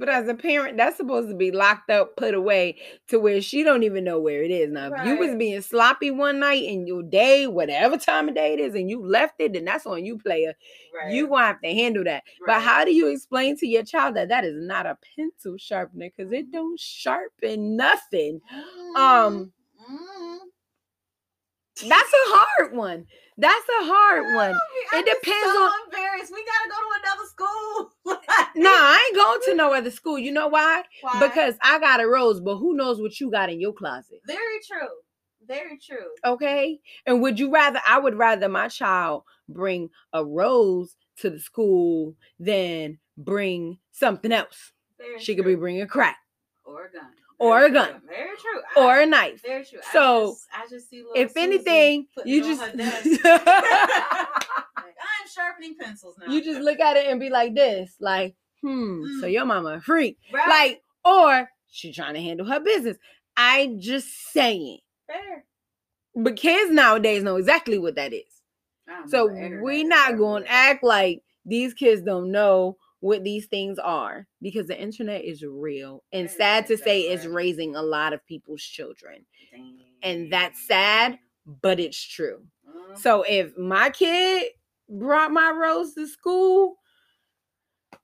[0.00, 2.78] But as a parent, that's supposed to be locked up, put away
[3.08, 4.72] to where she don't even know where it is.
[4.72, 8.54] Now, if you was being sloppy one night in your day, whatever time of day
[8.54, 10.54] it is, and you left it, then that's on you, player.
[10.98, 11.12] Right.
[11.12, 12.22] You gonna have to handle that.
[12.46, 16.08] But how do you explain to your child that that is not a pencil sharpener
[16.16, 18.40] because it don't sharpen nothing?
[18.96, 19.52] um,
[19.90, 20.38] Mm.
[21.88, 23.06] That's a hard one.
[23.38, 24.54] That's a hard one.
[24.92, 26.30] I'm It depends so on- embarrassed.
[26.32, 27.90] We gotta go to another school.
[28.56, 28.79] No, I
[29.10, 30.18] ain't going to no other school.
[30.18, 30.82] You know why?
[31.02, 31.20] Why?
[31.20, 34.20] Because I got a rose, but who knows what you got in your closet?
[34.26, 34.88] very true.
[35.46, 36.06] Very true.
[36.24, 36.78] Okay.
[37.06, 42.14] And would you rather, I would rather my child bring a rose to the school
[42.38, 44.72] than bring something else.
[44.98, 46.18] Very She could be bringing a crack
[46.64, 47.10] or a gun.
[47.38, 47.88] or Very a gun.
[47.90, 48.00] true.
[48.08, 48.82] Very true.
[48.84, 49.42] or a knife.
[49.42, 49.80] very true.
[49.88, 52.62] I So, just, I just see little If anything, you just.
[54.76, 56.32] Like, I'm sharpening pencils now.
[56.32, 59.32] you just look at it and be like this, like, hmm, so Mm.
[59.32, 60.18] your mama a freak.
[60.32, 60.48] right?
[60.48, 62.96] Like, or she trying to handle her business.
[63.36, 64.80] I just saying.
[65.06, 65.44] fair.
[66.14, 68.42] But kids nowadays know exactly what that is.
[68.88, 73.24] I don't know So we not going to act like these kids don't know what
[73.24, 77.82] these things are because the internet is real and sad to say is raising a
[77.82, 79.24] lot of people's children.
[80.02, 81.18] And that's sad,
[81.62, 82.46] but it's true.
[82.68, 82.98] Mhm.
[82.98, 84.52] So if my kid
[84.88, 86.76] brought my rose to school,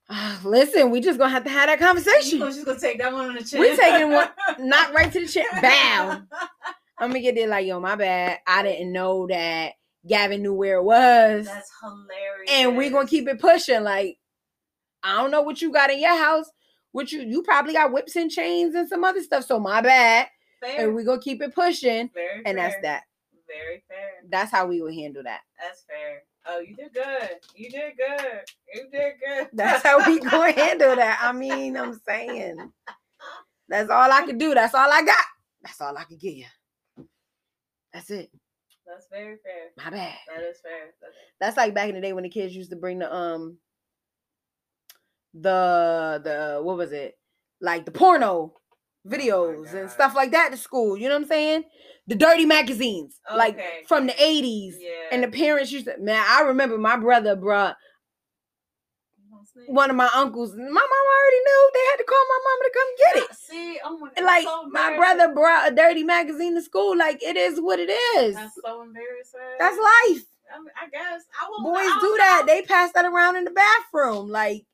[0.43, 2.39] listen, we just gonna have to have that conversation.
[2.51, 3.59] she's gonna take that one on the chin.
[3.59, 4.29] We're taking one-
[4.59, 5.45] Not right to the chin.
[5.61, 6.21] Bow.
[6.99, 8.39] I'm gonna get there like, yo, my bad.
[8.47, 9.73] I didn't know that
[10.07, 11.45] Gavin knew where it was.
[11.45, 12.49] That's hilarious.
[12.51, 13.83] and we're gonna keep it pushing.
[13.83, 14.17] Like,
[15.03, 16.49] I don't know what you got in your house.
[16.93, 19.43] What you you probably got whips and chains and some other stuff.
[19.45, 20.27] So my bad.
[20.61, 20.85] fair.
[20.85, 22.09] And we're gonna keep it pushing.
[22.13, 23.03] Very And that's that.
[23.47, 23.97] Very fair.
[24.29, 25.41] That's how we would handle that.
[25.61, 26.23] That's fair.
[26.49, 27.29] Oh, you did good.
[27.55, 28.41] You did good.
[28.73, 29.49] You did good.
[29.53, 31.19] That's how we gonna handle that.
[31.21, 32.71] I mean, I'm saying.
[33.69, 34.53] That's all I can do.
[34.53, 35.17] That's all I got.
[35.61, 36.45] That's all I can give you.
[37.93, 38.31] That's it.
[38.85, 39.71] That's very fair.
[39.83, 40.15] My bad.
[40.33, 40.93] That is fair.
[41.01, 43.57] That's That's like back in the day when the kids used to bring the um
[45.33, 47.17] the the what was it?
[47.59, 48.53] Like the porno
[49.07, 50.97] videos and stuff like that to school.
[50.97, 51.63] You know what I'm saying?
[52.07, 54.75] The dirty magazines, like from the 80s.
[54.79, 54.89] yeah.
[55.11, 57.75] And the parents used to man, I remember my brother brought
[59.17, 59.65] You gonna snitch?
[59.67, 60.53] one of my uncles.
[60.55, 63.35] My mom already knew they had to call my mama to come get it.
[63.37, 64.23] See, oh my god.
[64.25, 66.97] Like so my brother brought a dirty magazine to school.
[66.97, 68.35] Like it is what it is.
[68.35, 69.39] That's so embarrassing.
[69.59, 70.23] That's life.
[70.55, 71.63] I, mean, I guess I will.
[71.73, 72.43] Boys do that.
[72.47, 72.53] know.
[72.53, 74.29] They pass that around in the bathroom.
[74.29, 74.65] Like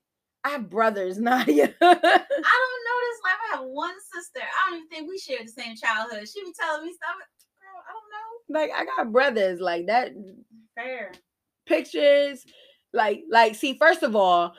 [0.44, 1.74] I have brothers, Nadia.
[1.82, 3.40] I don't know this life.
[3.52, 4.42] I have one sister.
[4.42, 6.28] I don't even think we shared the same childhood.
[6.28, 7.16] She be telling me stuff.
[7.60, 8.60] Girl, I don't know.
[8.60, 10.12] like I got brothers like that.
[10.76, 11.12] Fair.
[11.66, 12.46] Pictures,
[12.92, 13.78] like like see.
[13.78, 14.54] First of all,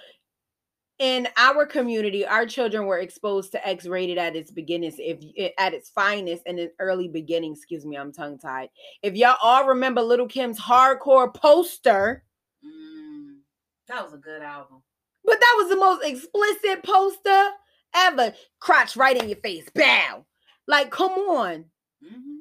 [0.98, 5.18] in our community, our children were exposed to X-rated at its beginnings, if
[5.58, 7.58] at its finest and in early beginnings.
[7.58, 8.70] Excuse me, I'm tongue tied.
[9.02, 12.24] If y'all all remember Lil' Kim's hardcore poster.
[12.64, 13.40] Mm,
[13.88, 14.82] that was a good album.
[15.24, 17.50] But that was the most explicit poster
[17.94, 18.34] ever.
[18.60, 19.68] Crotch right in your face.
[19.74, 20.24] Bow.
[20.66, 21.66] Like, come on.
[22.02, 22.36] hmm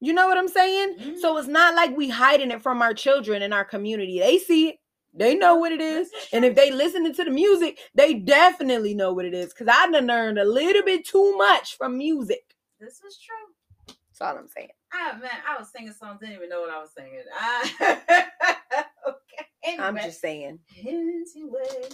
[0.00, 0.96] You know what I'm saying?
[1.20, 4.18] So it's not like we hiding it from our children in our community.
[4.20, 4.76] They see it.
[5.14, 6.10] They know what it is.
[6.32, 9.52] And if they listening to the music, they definitely know what it is.
[9.54, 12.54] Cause I done learned a little bit too much from music.
[12.80, 13.94] This is true.
[14.18, 14.68] That's all I'm saying.
[14.92, 17.22] I man, I was singing songs, didn't even know what I was singing.
[17.38, 17.70] I,
[19.08, 19.46] okay.
[19.64, 19.84] Anyway.
[19.84, 20.58] I'm just saying.
[20.78, 21.88] Anyway.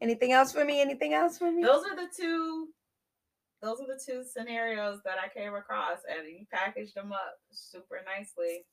[0.00, 0.80] Anything else for me?
[0.80, 1.62] Anything else for me?
[1.62, 2.68] Those are the two.
[3.60, 8.00] Those are the two scenarios that I came across, and you packaged them up super
[8.06, 8.64] nicely,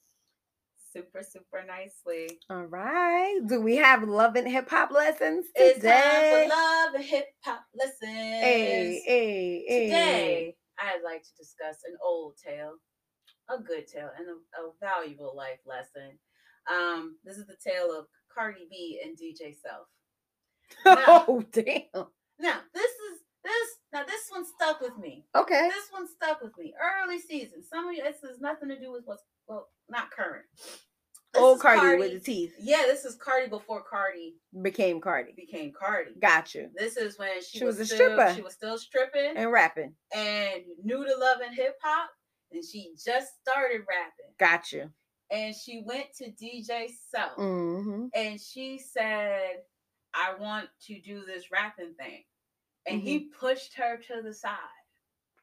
[0.94, 2.40] super super nicely.
[2.52, 3.40] All right.
[3.48, 6.44] Do we have love and hip hop lessons It's time today?
[6.50, 8.00] for love and hip hop lessons.
[8.04, 9.86] Hey, hey, hey.
[9.88, 12.74] Today, I'd like to discuss an old tale,
[13.50, 16.20] a good tale, and a, a valuable life lesson.
[16.72, 19.88] Um, this is the tale of Cardi B and DJ Self.
[20.86, 22.08] Oh, damn.
[22.40, 25.26] Now, this is this now this one stuck with me.
[25.36, 25.70] Okay.
[25.74, 26.74] This one stuck with me.
[26.82, 27.64] Early season.
[27.64, 30.44] Some of you, this has nothing to do with what's well, not current.
[31.34, 35.34] This Old is Cardi, with the teeth Yeah, this is Cardi before Cardi became Cardi.
[35.36, 36.12] became Cardi.
[36.22, 36.70] Got you.
[36.76, 38.34] This is when she, She was a still, stripper.
[38.36, 39.94] She was still stripping And rapping.
[40.16, 42.10] and knew to love and hip hop,
[42.52, 44.34] and she just started rapping.
[44.40, 44.90] Got you.
[45.32, 48.06] And she went to DJ Self, Mm-hmm.
[48.14, 49.58] and she said,
[50.16, 52.24] "I want to do this rapping thing,"
[52.88, 53.40] and he Mm-hmm.
[53.40, 54.58] pushed her to the side.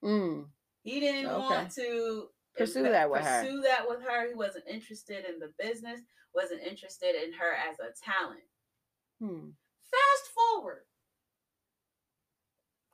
[0.02, 0.46] Mm.
[0.82, 1.38] He didn't Okay.
[1.38, 3.42] want to Pursue that with her.
[3.44, 4.28] Pursue that with her.
[4.28, 6.00] He wasn't interested in the business.
[6.34, 8.40] Wasn't interested in her as a talent.
[9.20, 9.50] Hmm.
[9.90, 10.82] Fast forward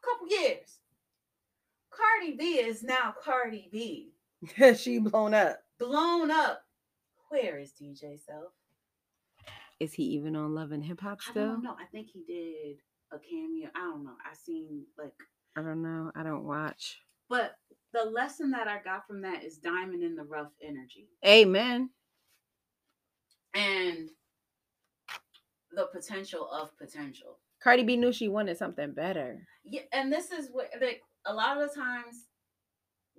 [0.03, 0.79] a couple years.
[1.91, 4.13] Cardi B is now Cardi B,
[4.77, 5.61] she blown up.
[5.79, 6.63] blown up.
[7.31, 8.53] Where is DJ Self?
[9.81, 11.45] Is he even on Love and Hip Hop still?
[11.45, 11.77] I don't know.
[11.81, 12.79] I think he did
[13.13, 13.69] a cameo.
[13.75, 14.17] I don't know.
[14.29, 15.13] I seen like,
[15.57, 16.11] I don't know.
[16.17, 16.99] I don't watch.
[17.29, 17.57] but
[17.95, 21.09] the lesson that I got from that is diamond in the rough energy.
[21.27, 21.91] Amen.
[23.55, 24.09] and
[25.73, 27.39] the potential of potential.
[27.63, 29.47] Cardi B knew she wanted something better.
[29.65, 32.27] Yeah, and this is what like a lot of the times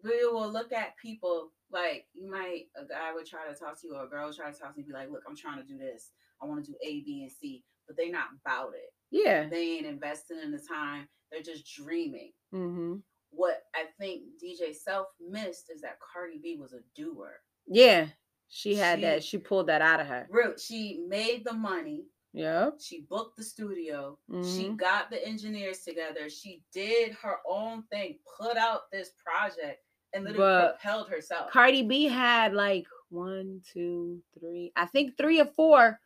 [0.04, 3.88] we will look at people like you might a guy would try to talk to
[3.88, 5.36] you or a girl would try to talk to you and be like, look, I'm
[5.36, 6.12] trying to do this.
[6.42, 8.92] I want to do A, B, and C, but they're not about it.
[9.12, 9.48] Yeah.
[9.50, 11.08] They ain't investing in the time.
[11.32, 12.32] They're just dreaming.
[12.54, 12.96] Mm-hmm.
[13.32, 17.34] What I think DJ Self missed is that Cardi B was a doer.
[17.68, 18.08] Yeah.
[18.48, 19.24] She had that.
[19.24, 20.28] She- She pulled that out of her.
[20.32, 22.06] Real, she made the money.
[22.34, 22.72] Yeah.
[22.80, 24.18] She booked the studio.
[24.30, 24.78] She Mhm.
[24.78, 26.30] got the engineers together.
[26.30, 29.84] She did her own thing, put out this project,
[30.14, 31.52] and literally But propelled herself.
[31.52, 36.00] Cardi B had like one, two, three, I think three or four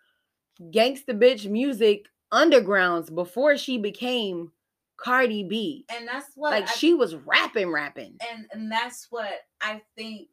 [0.61, 4.51] gangsta bitch music undergrounds before she became
[4.97, 5.85] Cardi B.
[5.89, 8.17] and that's what Like I- she was rapping, rapping.
[8.31, 10.29] and and that's what I think.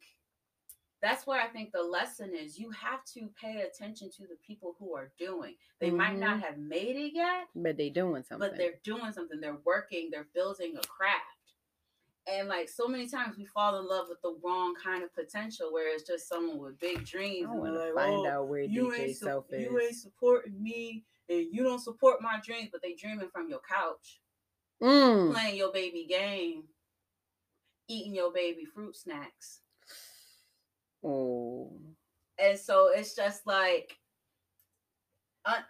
[1.01, 2.59] That's where I think the lesson is.
[2.59, 5.55] You have to pay attention to the people who are doing.
[5.79, 6.41] They might not mm-hmm.
[6.41, 8.47] have made it yet, But they're doing something.
[8.49, 9.41] but they're doing something.
[9.41, 10.09] They're working.
[10.11, 11.25] They're building a craft.
[12.27, 15.71] And like so many times, we fall in love with the wrong kind of potential,
[15.73, 17.47] where it's just someone with big dreams.
[17.49, 19.45] I and want they're to like, find "Oh, out where you DJ ain't su- Self
[19.51, 19.63] is.
[19.63, 23.61] you ain't supporting me, and you don't support my dreams, but they dreaming from your
[23.67, 24.21] couch,
[24.83, 25.31] Mm.
[25.33, 26.67] playing your baby game,
[27.87, 29.61] eating your baby fruit snacks.
[31.03, 31.71] Oh.
[32.37, 33.97] And so it's just like
[35.45, 35.61] uh,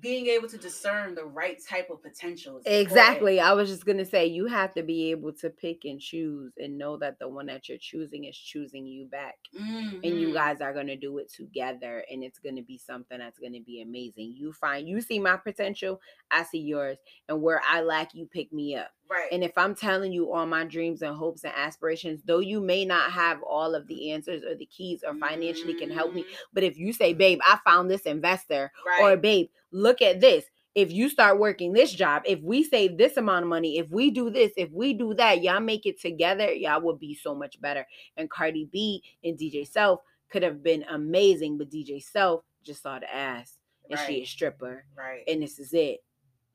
[0.00, 2.60] being able to discern the right type of potential.
[2.64, 3.40] Exactly.
[3.40, 6.78] I was just gonna say you have to be able to pick and choose and
[6.78, 9.36] know that the one that you're choosing is choosing you back.
[9.52, 10.04] important.
[10.04, 10.34] And you Mhm.
[10.34, 14.32] guys are gonna do it together and it's gonna be something that's gonna be amazing.
[14.36, 16.98] You find you see my potential, I see yours,
[17.28, 18.90] and where I lack, you pick me up.
[19.08, 19.28] right.
[19.32, 22.84] And if I'm telling you all my dreams and hopes and aspirations, though you may
[22.84, 26.36] not have all of the answers or the keys or financially can help me, Mhm.
[26.52, 29.00] but if you say, babe, I found this investor, Right.
[29.02, 30.44] or babe, look at this.
[30.74, 34.10] If you start working this job, if we save this amount of money, if we
[34.10, 37.60] do this, if we do that, y'all make it together, y'all will be so much
[37.60, 37.84] better.
[38.16, 40.00] And Cardi B and DJ Self
[40.30, 43.58] could have been amazing, but DJ Self just saw the ass
[43.90, 45.24] and she a stripper, right.
[45.26, 46.04] and this is it.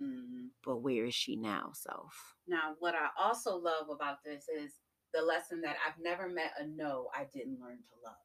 [0.02, 0.50] Mhm.
[0.64, 2.36] But where is she now, Self?
[2.48, 4.80] Now, what I also love about this is
[5.14, 8.16] the lesson that I've never met a no I didn't learn to love.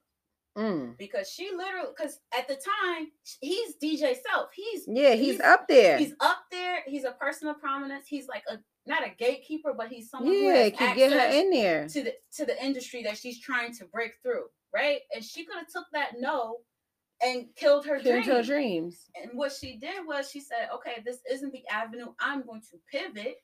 [0.58, 0.98] Mm.
[0.98, 3.08] Because she literally, because at the time,
[3.40, 4.50] he's DJ Self.
[4.54, 5.96] He's Yeah, he's, up there.
[5.98, 6.82] He's up there.
[6.86, 8.06] He's a person of prominence.
[8.08, 11.38] He's like a not a gatekeeper, but he's someone who yeah, has can get her
[11.38, 11.86] in there.
[11.88, 15.00] to the to the industry that she's trying to break through, right?
[15.14, 16.58] And she could have took that no
[17.22, 18.36] and killed her Killed dream.
[18.36, 19.10] her dreams.
[19.22, 22.12] And what she did was she said, "Okay, this isn't the avenue.
[22.18, 23.36] I'm going to pivot,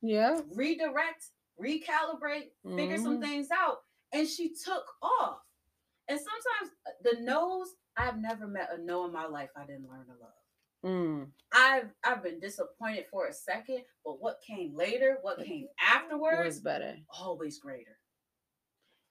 [0.00, 0.40] Yeah.
[0.54, 1.26] redirect,
[1.60, 3.22] recalibrate, figure some Mhm.
[3.22, 5.40] things out." And she took off.
[6.08, 9.88] And sometimes uh, the no's, I've never met a no in my life I didn't
[9.88, 10.30] learn to love.
[10.84, 11.26] Mm.
[11.54, 16.60] I've I've been disappointed for a second, but what came later, what came afterwards, Was
[16.60, 16.96] better.
[17.08, 17.96] always greater.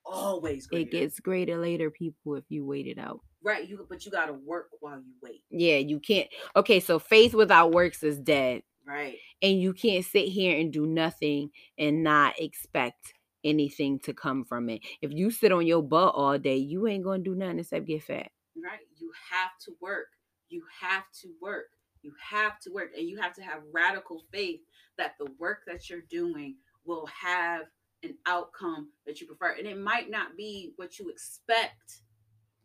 [0.05, 0.87] Always greater.
[0.87, 3.21] It gets greater later, people, if you wait it out.
[3.43, 3.67] right.
[3.67, 5.43] You but you gotta work while you wait.
[5.49, 6.27] Yeah, you can't.
[6.55, 8.63] Okay, so faith without works is dead.
[8.85, 9.15] Right.
[9.41, 13.13] And you can't sit here and do nothing and not expect
[13.43, 14.81] anything to come from it.
[15.01, 18.03] If you sit on your butt all day, you ain't gonna do nothing except get
[18.03, 18.31] fat.
[18.55, 18.79] Right.
[18.97, 20.07] You have to work.
[20.49, 21.67] You have to work.
[22.01, 22.91] You have to work.
[22.97, 24.61] And you have to have radical faith
[24.97, 27.63] that the work that you're doing will have
[28.03, 29.53] an outcome that you prefer.
[29.53, 32.01] And it might not be what you expect,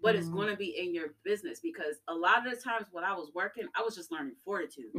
[0.01, 0.35] but it's Mhm.
[0.35, 3.33] going to be in your business because a lot of the times when I was
[3.35, 4.93] working, I was just learning fortitude.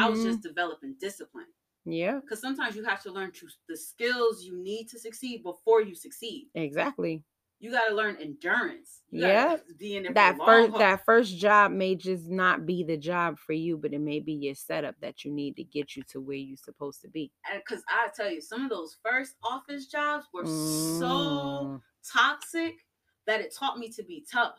[0.00, 1.52] I was just developing discipline.
[1.84, 5.82] Yeah, Because sometimes you have to learn to the skills you need to succeed before
[5.82, 6.48] you succeed.
[6.54, 7.24] exactly.
[7.60, 9.02] You got to learn endurance.
[9.12, 9.58] You Yeah.
[9.78, 13.76] be in That first that first job may just not be the job for you,
[13.76, 16.56] but it may be your setup that you need to get you to where you're
[16.56, 17.30] supposed to be.
[17.54, 21.82] because I tell you, some of those first office jobs were so Mm.
[22.04, 22.86] toxic
[23.26, 24.58] that it taught me to be tough.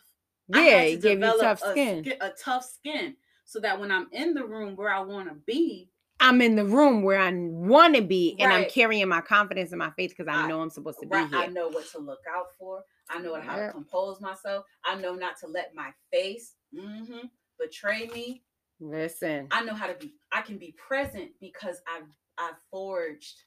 [0.53, 1.99] I Yeah, had to it gave you tough skin.
[1.99, 5.35] ski- a tough skin, so that when I'm in the room where I want to
[5.35, 5.89] be,
[6.23, 9.79] I'm in the room where I want to be, and I'm carrying my confidence and
[9.79, 11.99] my faith because I I- know I'm supposed to be right, I know what to
[11.99, 12.85] look out for.
[13.09, 13.67] I know how Yeah.
[13.67, 14.65] to compose myself.
[14.85, 18.45] I know not to let my face mhm, betray me.
[18.79, 20.15] Listen, I know how to be.
[20.31, 22.07] I can be present because I've
[22.37, 23.43] I've forged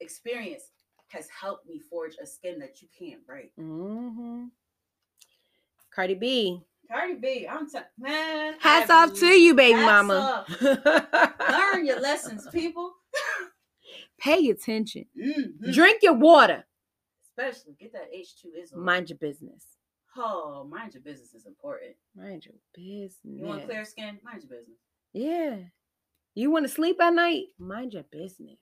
[0.00, 0.64] experience
[1.08, 3.52] has helped me forge a skin that you can't break.
[3.56, 4.46] hmm
[5.94, 6.60] Cardi B,
[6.90, 8.54] Cardi B, I'm t- man.
[8.60, 10.44] hats off to you, baby mama.
[10.60, 12.92] Learn your lessons, people.
[14.18, 15.06] Pay attention.
[15.18, 15.72] Mhm.
[15.72, 16.64] Drink your water.
[17.24, 18.72] Especially get that H2 is.
[18.74, 19.66] Mind your business.
[20.16, 21.94] Oh, mind your business is important.
[22.14, 23.18] Mind your business.
[23.24, 24.18] You want clear skin?
[24.24, 24.78] Mind your business.
[25.12, 25.56] Yeah.
[26.34, 27.44] You want to sleep at night?
[27.58, 28.58] Mind your business.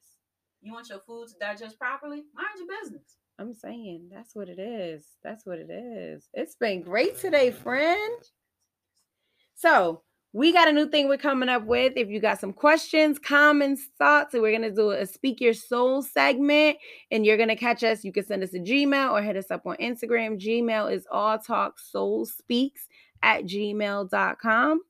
[0.60, 2.24] You want your food to digest properly?
[2.34, 3.16] Mind your business.
[3.38, 5.06] I'm saying that's what it is.
[5.22, 6.28] That's what it is.
[6.34, 8.22] It's been great today, friend.
[9.54, 11.92] So we got a new thing we're coming up with.
[11.96, 16.76] If you got some questions, comments, thoughts, we're gonna do a speak your soul segment,
[17.10, 18.04] and you're gonna catch us.
[18.04, 20.40] You can send us a Gmail or hit us up on Instagram.
[20.40, 22.88] Gmail is all talk soul speaks
[23.22, 24.80] at gmail.com.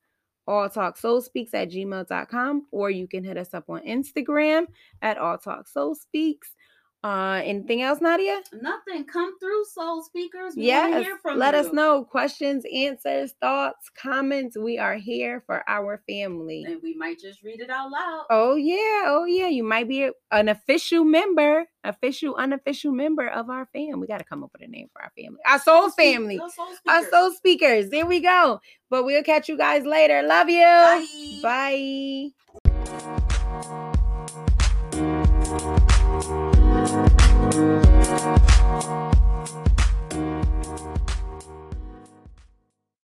[0.46, 4.66] All talk soul speaks at gmail.com, or you can hit us up on Instagram
[5.00, 6.54] at all talk soul speaks.
[7.04, 8.40] Uh, anything else, Nadia?
[8.62, 9.04] Nothing.
[9.04, 10.56] Come through, soul speakers.
[10.56, 11.06] We yes.
[11.36, 11.60] Let you.
[11.60, 14.56] us know questions, answers, thoughts, comments.
[14.56, 18.24] We are here for our family, and we might just read it out loud.
[18.30, 19.48] Oh yeah, oh yeah.
[19.48, 24.00] You might be an official member, official, unofficial member of our fam.
[24.00, 26.48] We got to come up with a name for our family, our soul family, our
[26.48, 27.90] soul, our soul speakers.
[27.90, 28.62] There we go.
[28.88, 30.22] But we'll catch you guys later.
[30.22, 30.62] Love you.
[31.42, 32.30] Bye.
[36.22, 36.53] Bye.
[37.52, 39.13] Thank you.